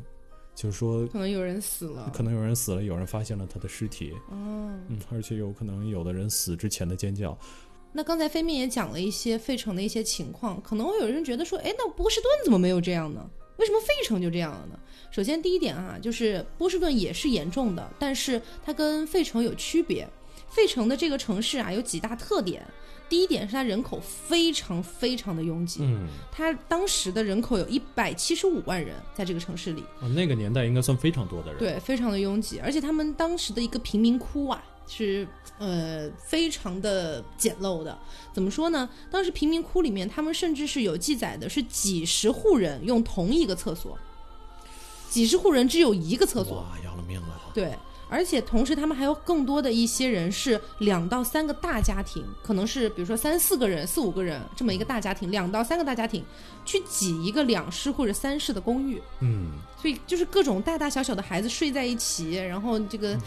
[0.54, 7.36] 就是说可能有人死了，可能有人死了，有人发现了他的尸体，哦，嗯，而且有可能有的人死之前的尖叫，
[7.92, 13.28] 那刚才飞面也讲了一些费城的一些情况，可能会有人觉得说，哎，那波士顿怎么没有这样呢？
[13.56, 14.78] 为什么费城就这样了呢？
[15.10, 20.08] 首先第一点啊，就是波士顿也是严重的，但是它跟费城有区别。
[20.48, 22.66] 费城的这个城市啊，有几大特点。
[23.08, 35.26] 第一点是它人口非常非常的拥挤，嗯，它当时的人口有一百七十五万人在这个城市里，啊那个年代应该算非常多的人，，对，非常的拥挤，而且他们当时的一个贫民窟啊，是
[35.58, 37.96] 呃非常的简陋的。
[38.32, 38.88] 怎么说呢？
[39.10, 43.96] 当时贫民窟里面，他们甚至是有记载的，是几十户人用同一个厕所，
[45.08, 46.58] 几十户人只有一个厕所。
[46.58, 47.74] 哇，要了命了，对，
[48.08, 56.24] 而且同时他们还有更多的一些人是两到三个大家庭，可能是比如说三四个人、四五个人这么一个大家庭，两到三个大家庭
[56.64, 59.00] 去挤一个两室或者三室的公寓。
[59.20, 63.18] 嗯，所以就是各种大大小小的孩子睡在一起，然后这个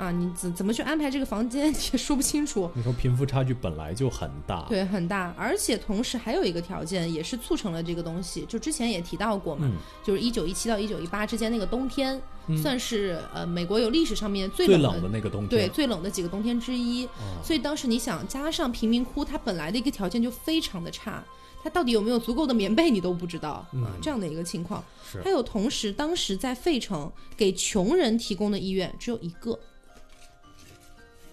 [0.00, 2.70] 啊，你怎怎么去安排这个房间 也说不清楚。
[2.74, 8.46] 你说贫富差距本来就很大，，对，很大，而且同时还有一个条件，也是促成了这个东西。
[8.46, 17.04] 就之前也提到过嘛，嗯，就是一九一七到一九一八之间那个冬天，嗯算是呃美国有历史上面最最冷冷的那个冬天对，最冷的几个冬天之一。
[17.06, 21.22] 啊所以当时你想，加上贫民窟，它本来的一个条件就非常的差，
[21.62, 24.82] 它到底有没有足够的棉被你都不知道啊、嗯这样的一个情况。
[25.22, 29.58] 还有同时，当时在费城给穷人提供的医院只有一个，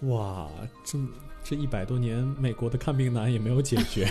[0.02, 0.48] 哇，
[0.84, 0.98] 这
[1.42, 4.08] 这一百多年美国的看病难也没有解决，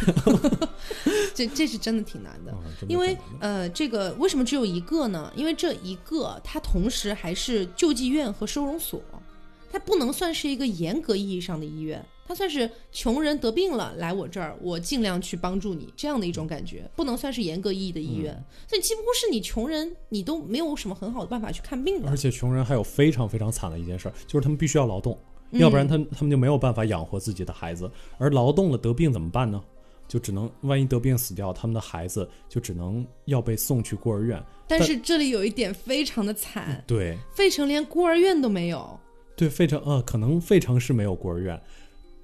[1.33, 2.53] 这这是真的挺难的。
[2.87, 5.31] 因为呃，这个为什么只有一个呢？
[5.35, 9.01] 因为这一个它同时还是救济院和收容所，
[9.71, 18.33] 它不能算是一个严格意义上的医院，它算是穷人得病了来我这儿，我尽量去帮助你这样的一种感觉，不能算是严格意义的医院。
[18.67, 22.17] 所以几乎是你穷人，你都没有什么很好的办法去看病的而。
[22.17, 25.17] 且穷人还有非常非常惨的一件事儿，就是他们必须要劳动，
[25.51, 29.61] 要不然他他们就没有办法养活自己的孩子，而劳动了得病怎么办呢？
[30.07, 34.41] 就只能万一得病死掉，他们的孩子就只能要被送去孤儿院。
[34.65, 37.17] 但是这里有一点非常的惨，对。
[37.35, 38.97] 费城连孤儿院都没有。
[39.35, 41.61] 对，费城呃，可能费城是没有孤儿院，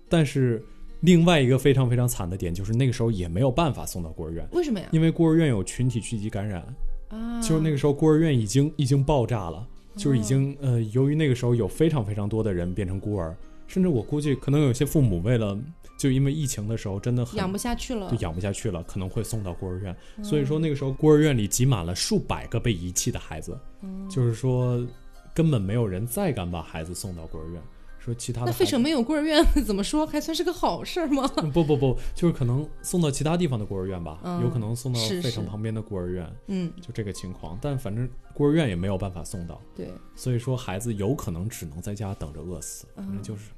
[0.07, 0.63] 但是
[1.01, 4.87] 另外一个非常非常惨的点就是那个时候也没有办法送到孤儿院，为什么呀？
[4.93, 6.63] 因为孤儿院有群体聚集感染，
[7.09, 13.35] 啊，就是那个时候孤儿院已经已经爆炸了，就是已经呃，由于那个时候有非常非常多的人变成孤儿，
[13.67, 15.57] 甚至我估计可能有些父母为了
[15.97, 18.17] 就因为疫情的时候真的很养不下去了就。
[18.17, 19.95] 养不下去了，可能会送到孤儿院。
[20.17, 24.85] 嗯所以说那个时候孤儿院里挤满了数百个被遗弃的孩子，嗯就是说
[25.33, 27.61] 根本没有人再敢把孩子送到孤儿院。
[28.03, 31.29] 说其他的那费城没有孤儿院， 怎么说还算是个好事儿吗？
[31.37, 37.57] 嗯 不不不，就是可能送到其他地方的孤儿院吧，嗯有可能送到费城旁边的孤儿院，嗯，就这个情况。
[37.61, 43.51] 但反正孤儿院也没有办法送到，对，所以说孩子有可能只能在家等着饿死，反正嗯就是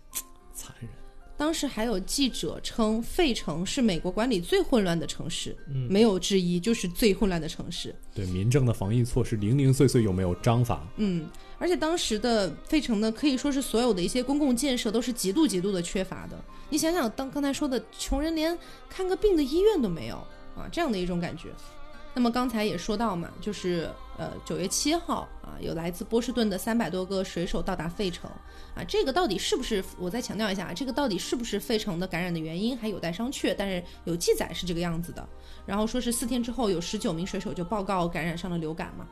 [0.53, 0.89] 残忍。
[1.37, 7.93] 当时还有记者称，费城是美国管理最混乱的城市，嗯没有之一，就是最混乱的城市。
[8.13, 11.27] 对民政的防疫措施零零碎碎又没有章法，嗯，
[11.65, 16.37] 而且当时的费城呢，可以说是所有的一些公共建设都是极度极度的缺乏的。
[16.69, 18.55] 你想想，当刚才说的，穷人连
[18.87, 20.17] 看个病的医院都没有
[20.55, 21.49] 啊，这样的一种感觉。
[22.13, 28.29] 那么刚才也说到嘛，就是呃九月七号啊，有来自波士顿的三百多个水手到达费城
[28.75, 29.83] 啊，这个到底是不是？
[29.97, 35.27] 我再强调一下啊，这个到底是不是费城的感染的原因还有待商榷，但是有记载是这个样子的。
[35.65, 39.07] 然后说是四天之后有十九名水手就报告感染上了流感嘛。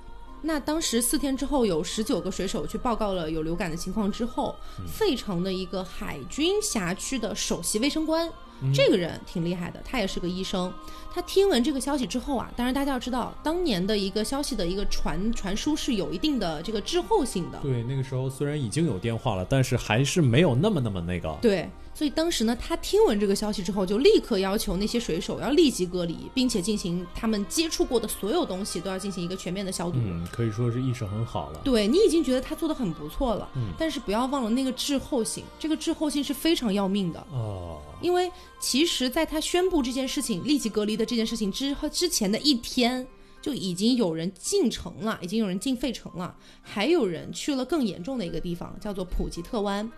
[0.45, 8.29] 那当时四天之后，有十九个水手去报告了有流感的情况之后，费城的一个海军辖区的首席卫生官，
[8.73, 10.71] 这个人挺厉害的，他也是个医生。
[11.13, 17.59] 他听闻这个消息之后啊，当然大家要知道，当年的一个消息的一个传传输是有一定的这个滞后性的。
[17.61, 21.37] 对，那个时候虽然已经有电话了，但是还是没有那么那么那个。
[21.39, 29.99] 对，所以当时呢，他听闻这个消息之后，就立刻要求那些水手要立即隔离，并且进行他们接触过的所有东西都要进行一个全面的消毒。
[30.01, 31.61] 嗯，可以说是意识很好了。
[31.63, 37.19] 对你已经觉得他做的很不错了，嗯但是不要忘了那个滞后性，这个滞后性是非常要命的。
[37.31, 43.05] 哦，因为其实，在他宣布这件事情立即隔离的这件事情之后之前的一天，
[43.41, 49.89] 就已经有人进城了，已经有人进费城了，还有人去了更严重的一个地方，叫做普吉特湾。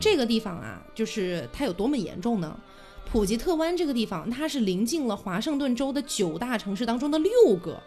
[0.00, 2.58] 这个地方啊，就是它有多么严重呢？
[3.10, 7.78] 普吉特湾这个地方，它是临近了华盛顿州的九大城市当中的六个。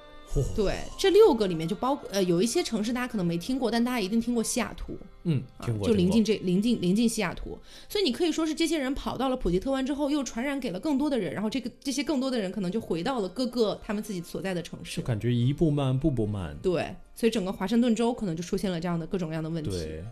[0.56, 4.98] 对，这六个里面就包呃有一些城市大家可能没听过，但大家一定听过西雅图。
[5.26, 7.60] 嗯，啊听过，就临近这临近临近西雅图，
[7.90, 15.04] 所以你可以说是这些人跑到了普吉特湾之后，又传染给了更多的人，然后这个这些更多的人可能就回到了各个他们自己所在的城市就。
[15.06, 16.56] 感觉一步慢，步步慢。
[16.62, 19.72] 对，所以整个华盛顿州可能就出现了这样的各种各样的问题。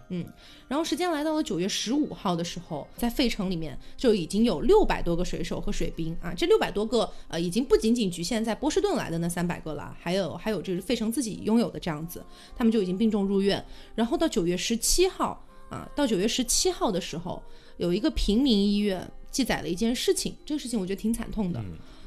[0.10, 0.26] 嗯，
[0.68, 12.24] 然后时间来到了九月十五号的时候，在费城里面就已经有六百多个水手和水兵啊，这六百多个呃，已经不仅仅局限在波士顿来的那三百个了，还有还有就是费城自己拥有的这样子，
[12.56, 13.64] 他们就已经病重入院。
[13.96, 17.42] 然后到九月十七号啊，到九月十七号的时候，
[17.78, 21.64] 有一个平民医院记载了一件事情，这个事情我觉得挺惨痛的，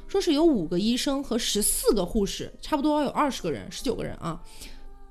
[0.07, 4.41] 说是有五个医生和十四个护士，差不多有二十个人，十九个人啊，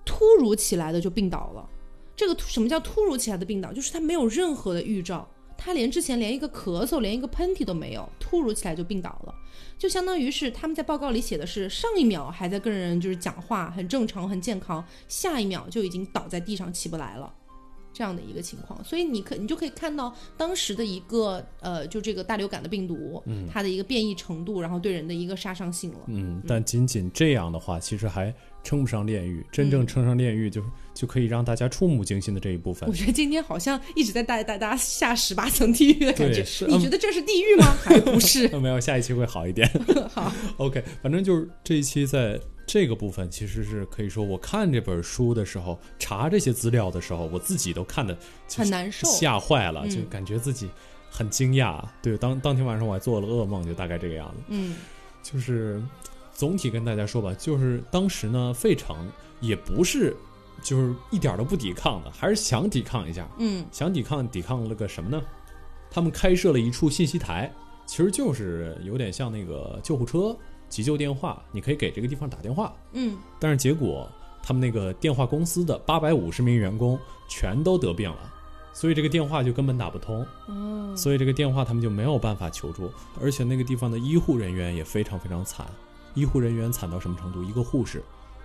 [0.04, 1.68] 突如其来的就病倒了。
[2.16, 3.70] 这个什么叫突如其来的病倒？
[3.72, 5.28] 就是他没有任何的预兆，
[5.58, 9.34] 他连之前连一个咳嗽、连一个喷嚏都没有，突如其来就病倒了，
[9.78, 17.30] 就相当于是他们在报告里写的是上一秒还在跟人就是讲话很正常、很健康，下一秒就已经倒在地上起不来了。
[17.96, 26.00] 这样的一个情况，所以你可你就可以看到当时的一个呃，就这个大流感的病毒，嗯它的一个变异程度，然后对人的一个杀伤性了。
[26.08, 29.42] 嗯，但仅仅这样的话，其实还称不上炼狱。
[29.50, 32.94] 真嗯正称上炼狱，就就可以让大家触目惊心的这一部分我。
[32.94, 36.66] 觉得今天好像一直在带带大家下十八层地狱的感觉是。
[36.66, 37.74] 你觉得这是地狱吗？
[37.82, 38.46] 还不是。
[38.60, 39.66] 没有，下一期会好一点。
[40.12, 48.16] 好，OK，反正就是这一期在这个部分，其实是可以说，我看这本书的时候，查这些资料的时候，我自己都看的
[48.54, 49.06] 很难受。
[49.08, 50.68] 吓坏了，嗯就感觉自己
[51.08, 51.80] 很惊讶。
[52.02, 54.42] 对，当当天晚上我还做了噩梦，就大概这个样子。
[54.48, 54.76] 嗯
[55.22, 55.82] 就是
[56.32, 59.10] 总体跟大家说吧，就是当时呢，费城
[59.40, 60.14] 也不是
[60.62, 65.22] 就是一点都不抵抗的，还是想抵抗一下，嗯想抵抗抵抗了个什么呢？
[65.90, 67.50] 他们开设了一处信息台，
[67.86, 70.36] 其实就是有点像那个救护车、
[70.68, 72.74] 急救电话，你可以给这个地方打电话。
[72.92, 73.16] 嗯。
[73.38, 74.08] 但是结果
[74.42, 76.98] 他们那个电话公司的八百五十名员工
[77.28, 78.32] 全都得病了，
[78.72, 80.24] 所以这个电话就根本打不通。
[80.48, 82.90] 嗯，所以这个电话他们就没有办法求助，
[83.20, 85.66] 而且那个地方的医护人员也非常非常惨，
[86.14, 87.42] 医护人员惨到什么程度？
[87.42, 88.02] 一个护士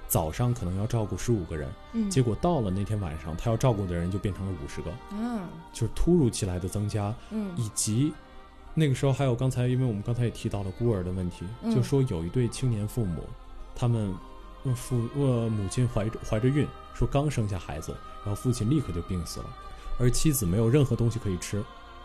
[0.08, 2.10] 早上可能要照顾十五个人，嗯。
[2.10, 5.42] 结果到了那天晚上，他要照顾的人就变成了五十个，嗯。
[5.72, 7.54] 就是突如其来的增加，嗯。
[7.56, 8.12] 以及
[8.74, 13.24] 那个时候还有刚才，因为我们刚才也提到了孤儿的问题，嗯就说有一对青年父母，
[13.76, 14.14] 他们
[14.64, 17.96] 呃父呃母亲怀着怀着孕，说刚生下孩子，
[18.26, 19.46] 然后父亲立刻就病死了，
[20.00, 21.64] 而妻子没有任何东西可以吃，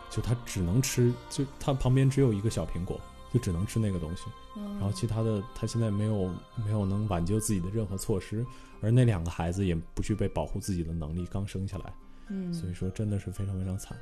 [0.09, 2.99] 就他只能吃，就他旁边只有一个小苹果，
[3.33, 4.23] 就只能吃那个东西，
[4.55, 6.29] 然后其他的他现在没有
[6.65, 8.45] 没有能挽救自己的任何措施，
[8.81, 11.93] 而那两个孩子也不具备保护自己的能力，刚生下来。
[12.29, 13.97] 嗯所以说真的是非常非常惨。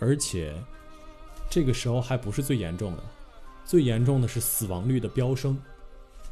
[0.00, 0.52] 而且
[1.48, 3.02] 这个时候还不是最严重的，
[3.64, 5.56] 最严重的是死亡率的飙升。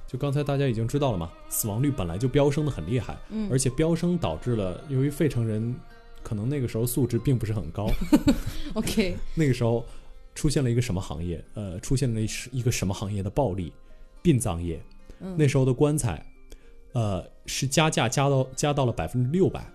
[0.06, 5.74] 就刚才大家已经知道了嘛，死亡率本来就飙升的很厉害，嗯而且飙升导致了，由于费城人
[6.22, 7.90] 可能那个时候素质并不是很高，
[8.74, 9.84] OK， 那个时候
[10.34, 11.42] 出现了一个什么行业？
[11.54, 13.72] 呃，出现了一一个什么行业的暴利？
[14.22, 14.80] 殡葬业。
[15.20, 16.24] 嗯那时候的棺材，
[16.92, 19.66] 呃，是加价加到加到了百分之六百，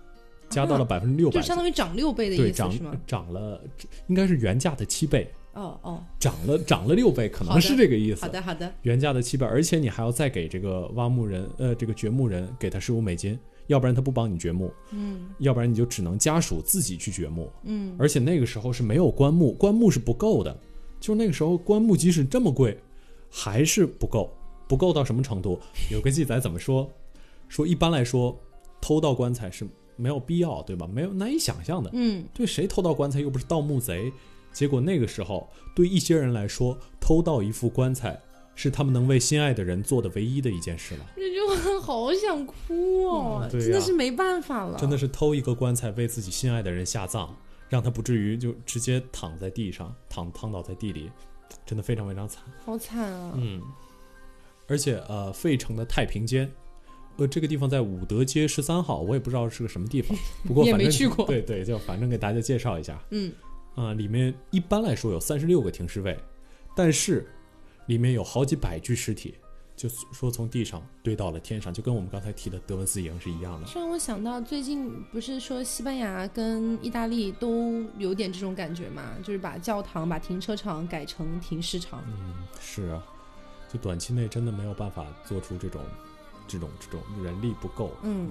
[0.50, 2.92] 加到了百分之六百，就相当于涨六倍的意思是吗？
[3.06, 3.62] 涨了，
[4.08, 8.22] 应该是原价的七倍，哦哦，涨了涨了六倍，可能是这个意思。
[8.22, 13.38] 好的好的，原价的七倍，而且你还要再给这个挖墓人，呃，这个掘墓人给他十五美金，
[13.68, 17.50] 要不然他不帮你掘墓，嗯要不然你就只能家属自己去掘墓。
[17.62, 20.58] 嗯，而且那个时候是没有棺木，棺木是不够的，
[20.98, 22.76] 就那个时候棺木即使这么贵，
[23.30, 24.36] 还是不够，
[24.66, 25.60] 不够到什么程度？
[25.92, 26.90] 有个记载怎么说？
[27.48, 28.36] 说一般来说，
[28.80, 29.66] 偷盗棺材是
[30.00, 30.86] 没有必要，对吧？
[30.86, 31.90] 没有难以想象的。
[31.92, 34.12] 嗯，对，谁偷盗棺材又不是盗墓贼？
[34.52, 38.20] 结果那个时候，对一些人来说，偷盗一副棺材
[38.56, 41.06] 是他们能为心爱的人做的唯一的一件事了。
[41.14, 47.28] 这句话好想哭哦，嗯对呀真的是没办法了，真的是偷一个棺材为自己心爱的人下葬，
[47.68, 51.10] 让他不至于就直接躺在地上，躺躺倒在地里，
[51.64, 52.42] 真的非常非常惨。
[52.64, 53.62] 好惨啊，嗯，
[54.66, 56.50] 而且呃，费城的太平间，
[57.20, 63.32] 呃，这个地方在武德街十三号，我也不知道是个什么地方， 不过也反正没去过 对对，就反正给大家介绍一下嗯
[63.74, 66.18] 啊、里面一般来说有三十六个停尸位，
[66.74, 67.26] 但是
[67.86, 69.34] 里面有好几百具尸体。
[69.76, 73.66] 就是说，从地上堆到了天上，就跟我们刚才提的德文斯营是一样的。
[73.66, 82.04] 这让我想到最近不是说西班牙跟意大利都有点这种感觉嘛，就是把教堂、把停车场改成停尸场。
[82.08, 83.02] 嗯，是啊，
[83.72, 85.80] 就短期内真的没有办法做出这种、
[86.50, 87.92] 这种、这种人力不够。
[88.02, 88.30] 嗯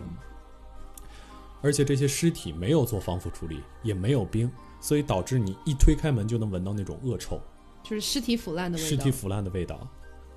[1.61, 4.49] 而且这些尸体没有做防腐处理，也没有冰，
[4.80, 7.38] 所以导致你一推开门就能闻到那种恶臭、
[7.84, 8.89] 就是尸体腐烂的味道。
[8.89, 9.86] 尸体腐烂的味道。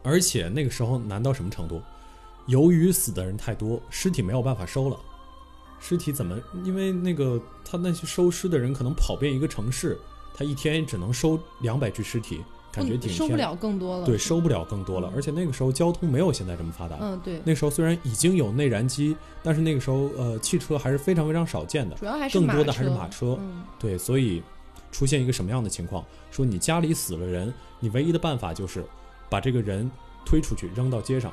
[0.03, 1.80] 而且那个时候难到什么程度？
[2.47, 4.99] 由于死的人太多，尸体没有办法收了。
[5.78, 6.37] 尸体怎么？
[6.64, 9.97] 因为那个他那些收尸的人可能跑遍一个城市，
[10.35, 12.43] 他一天只能收两百具尸体，
[12.73, 14.07] 感觉顶天不收不了更多了。
[14.07, 15.12] 对，收不了更多了。
[15.14, 16.97] 而且那个时候交通没有现在这么发达。
[17.01, 21.95] 嗯，对，那时候虽然已经有内燃机，但是那个时候呃汽车还是非常非常少见的。
[21.97, 24.43] 主要还是马更多的还是马车嗯对，所以
[24.91, 26.05] 出现一个什么样的情况？
[26.31, 28.85] 说你家里死了人，你唯一的办法就是
[29.29, 29.91] 把这个人
[30.25, 31.31] 推出去扔到街上，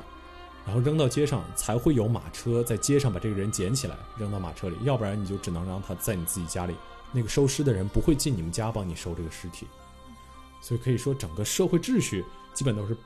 [0.66, 6.74] 然后扔到街上才会有马车在街上把这个人捡起来扔到马车里，要不然你就只能让他在你自己家里。
[7.12, 9.66] 那个收尸的人不会进你们家帮你收这个尸体，
[10.60, 12.96] 所以可以说整个社会秩序基本都是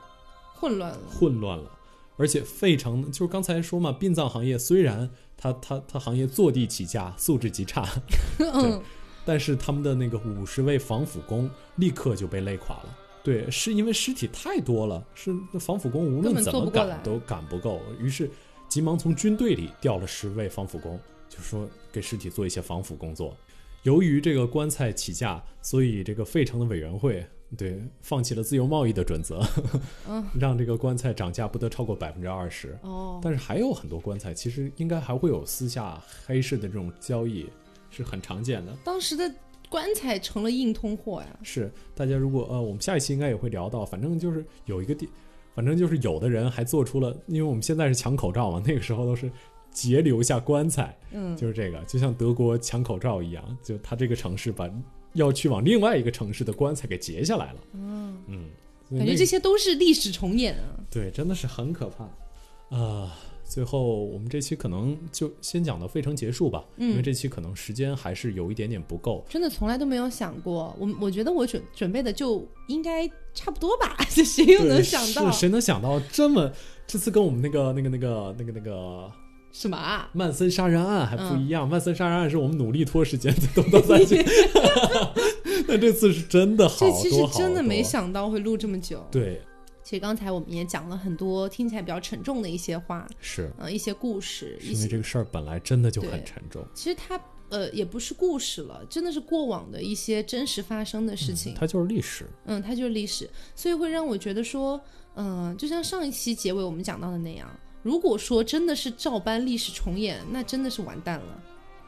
[0.53, 0.99] 混乱了。
[1.09, 1.71] 混乱了。
[2.17, 7.85] 而且费城就是刚才说嘛，殡葬行业虽然它它它行业坐地起价，素质极差，
[8.39, 8.81] 嗯，
[9.25, 12.97] 但是他们的那个五十位防腐工立刻就被累垮了。
[13.21, 18.31] 对，是因为尸体太多了，是防腐工无论怎么赶都赶不够，于是
[18.69, 20.97] 急忙从军队里调了十位防腐工，
[21.27, 23.35] 就说给尸体做一些防腐工作。
[23.83, 29.41] 由于这个棺材起价，所以这个费城的委员会对放弃了自由贸易的准则，
[30.07, 32.77] 嗯 让这个棺材涨价不得超过百分之二十。
[32.81, 37.47] 哦，但是还有很多棺材，其实应该还会有私下黑市的这种交易，
[37.89, 38.75] 是很常见的。
[38.83, 39.33] 当时的
[39.69, 41.39] 棺材成了硬通货呀。
[41.43, 45.09] 是大家如果呃，我们下一期应该也会聊到，反正就是有一个地，
[45.53, 49.31] 反正就是有的人还做出了，因为我们现在是抢口罩嘛，那个时候都是
[49.71, 54.69] 截留下棺材，嗯，就是这个，就像德国抢口罩一样，就他这个城市把
[55.15, 57.59] 要去往另外一个城市的棺材给截下来了。
[57.73, 58.49] 嗯嗯，
[58.97, 60.79] 感觉这些都是历史重演啊。
[60.91, 62.07] 对，真的是很可怕。
[62.75, 63.15] 啊、
[63.47, 69.23] 最后我们这期可能就先讲到费城结束吧，因为嗯这期可能时间还是有一点点不够。
[69.29, 76.51] 真的从来都没有想过，我我觉得我准准备的就应该差不多吧， 这谁又能想到是谁能想到这么
[76.87, 79.11] 这次跟我们那个那个那个那个那个
[79.57, 80.09] 什么啊？
[80.11, 81.67] 曼森杀人案还不嗯一样？
[81.67, 84.21] 曼森杀人案是我们努力拖时间都到在一起，
[85.65, 89.01] 那这次是真的好多这期是好真的没想到会录这么久。
[89.09, 89.41] 对，
[89.81, 101.55] 其实刚才我们也讲了很多听起来比较沉重的一些话，是呃，一些故事，因为这个事儿本来真的就很沉重，其实它呃也不是故事了，真的是过往的一些真实发生的事情。
[101.57, 102.25] 它就是历史。
[102.43, 104.77] 嗯，它就是历史，所以会让我觉得说，
[105.15, 107.49] 嗯、就像上一期结尾我们讲到的那样，
[107.85, 111.43] 如果说真的是照搬历史重演，那真的是完蛋了，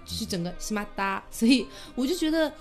[0.05, 1.23] 就是整个西马达。
[1.31, 2.53] 所以我就觉得，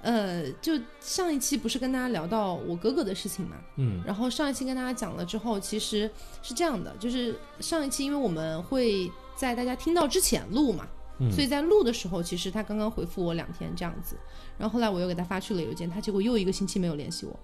[0.00, 6.08] 呃，就上一期不是跟大家聊到我哥哥的事情嘛，嗯然后上一期跟大家讲了之后，其实
[6.40, 10.86] 是这样的，就是上一期因为我们会在大家听到之前录嘛，
[11.18, 14.14] 嗯所以在录的时候，其实他刚刚回复我两天这样子，
[14.56, 17.36] 然后后来我又给他发去了邮件，他结果又一个星期没有联系我。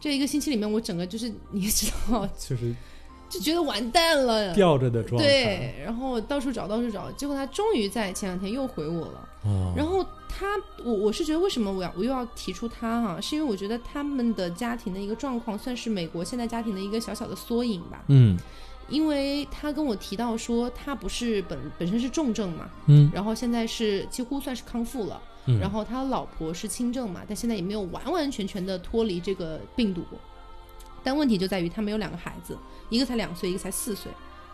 [0.00, 2.74] 这一个星期里面，我整个就是你也知道， 就是
[3.36, 4.54] 就觉得完蛋了。
[4.54, 5.26] 吊着的状态。
[5.26, 9.28] 对，然后到处找，到处找，结果他终于在前两天又回我了。
[9.44, 10.46] 啊，然后他，
[10.84, 18.02] 我我是觉得为什么我要我又要提出他哈、是因为我觉得他们的家庭的一个状况算是美国现在家庭的一个小小的缩影吧。
[18.08, 18.36] 嗯
[18.88, 30.02] 因为他跟我提到说，他不是本本身是重症嘛，嗯然后现在是几乎算是康复了，嗯，然后他老婆是轻症嘛，但现在也没有完完全全的脱离这个病毒。
[31.06, 32.58] 但问题就在于他们有两个孩子，
[32.90, 34.10] 一个才两岁，一个才四岁，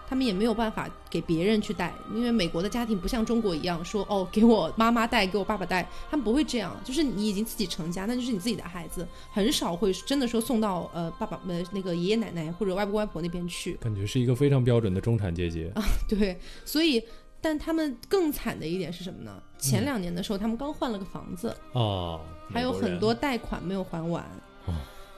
[0.06, 13.72] 他们也没有办法给别人去带，因为美国的家庭不像中国一样说哦，给我妈妈带，给我爸爸带，他们不会这样，就是你已经自己成家，那就是你自己的孩子，很少会真的说送到呃爸爸呃那个爷爷奶奶或者外公外婆那边去。
[13.80, 15.82] 感觉是一个非常标准的中产阶级啊。
[16.06, 17.02] 对，所以。
[17.44, 19.42] 但他们更惨的一点是什么呢？
[19.58, 24.24] 前两年的时候，他们刚换了个房子，哦，还有很多贷款没有还完。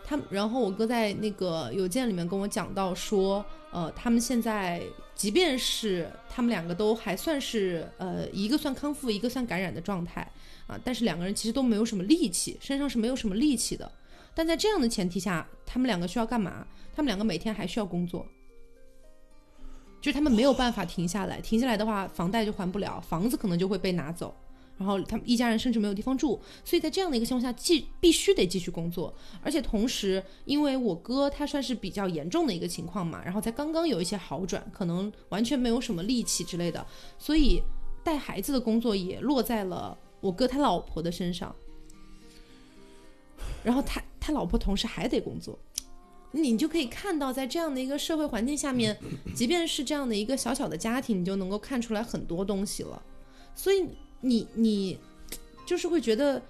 [0.05, 4.83] 他，然后我哥在那个邮件里面跟我讲到说，呃，他们现在
[5.15, 10.21] 即便是他们两个都还算是呃一个算康复，一个算感染的状态
[10.67, 13.91] 啊，但是两个人其实都没有什么力气，身上是没有什么力气的。
[14.35, 16.67] 但在这样的前提下，他们两个需要干嘛？
[16.95, 18.27] 他们两个每天还需要工作，
[20.01, 24.35] 就是他们没有办法停下来，停下来的话，房贷就还不了，房子可能就会被拿走。
[24.77, 36.85] 然后他们一家人甚至没有地方住，所以在这样的一个情况下，继必须得继续工作，而且同时，因为我哥他算是比较严重的一个情况嘛，然后才刚刚有一些好转，可能完全没有什么力气之类的，
[37.19, 37.63] 所以
[38.03, 41.55] 带孩子的工作也落在了我哥他老婆的身上，
[43.63, 45.59] 然后他他老婆同时还得工作。
[46.37, 48.99] 你就可以看到，在这样的一个社会环境下面，
[49.37, 53.01] 即便是这样的一个小小的家庭，你就能够看出来很多东西了。
[53.55, 53.87] 所以
[54.25, 54.99] 你你
[55.67, 56.41] 就是会觉得，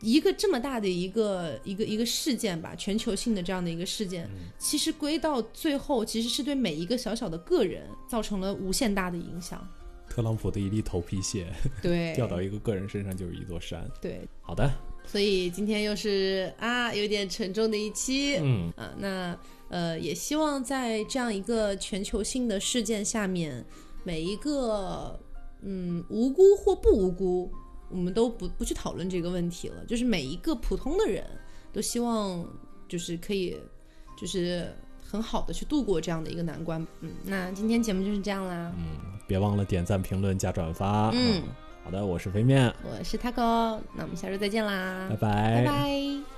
[0.00, 9.66] 一个这么大的一个一个一个事件吧，全球性的这样的一个事件，其实归到最后，其实是对每一个小小的个人造成了无限大的影响。
[10.08, 11.46] 特朗普的一粒头皮屑
[11.82, 13.84] 对， 掉到一个个人身上就是一座山。
[14.00, 14.70] 对，好的，
[15.06, 18.36] 所以今天又是啊，有点沉重的一期。
[18.36, 19.36] 嗯啊，那
[19.70, 23.64] 呃，也希望在这样一个全球性的事件下面，
[24.04, 25.18] 每一个
[25.64, 27.50] 嗯无辜或不无辜，
[27.88, 29.84] 我们都不不去讨论这个问题了。
[29.86, 31.24] 就是每一个普通的人
[31.72, 32.46] 都希望
[32.86, 33.58] 就是可以
[34.16, 34.70] 就是
[35.02, 36.86] 很好的去度过这样的一个难关。
[37.00, 38.72] 嗯，那今天节目就是这样啦。
[38.76, 41.10] 嗯别忘了点赞、评论、加转发。
[41.14, 41.42] 嗯，
[41.82, 46.33] 好的，我是飞面，我是 Taco，那我们下周再见啦，拜拜拜拜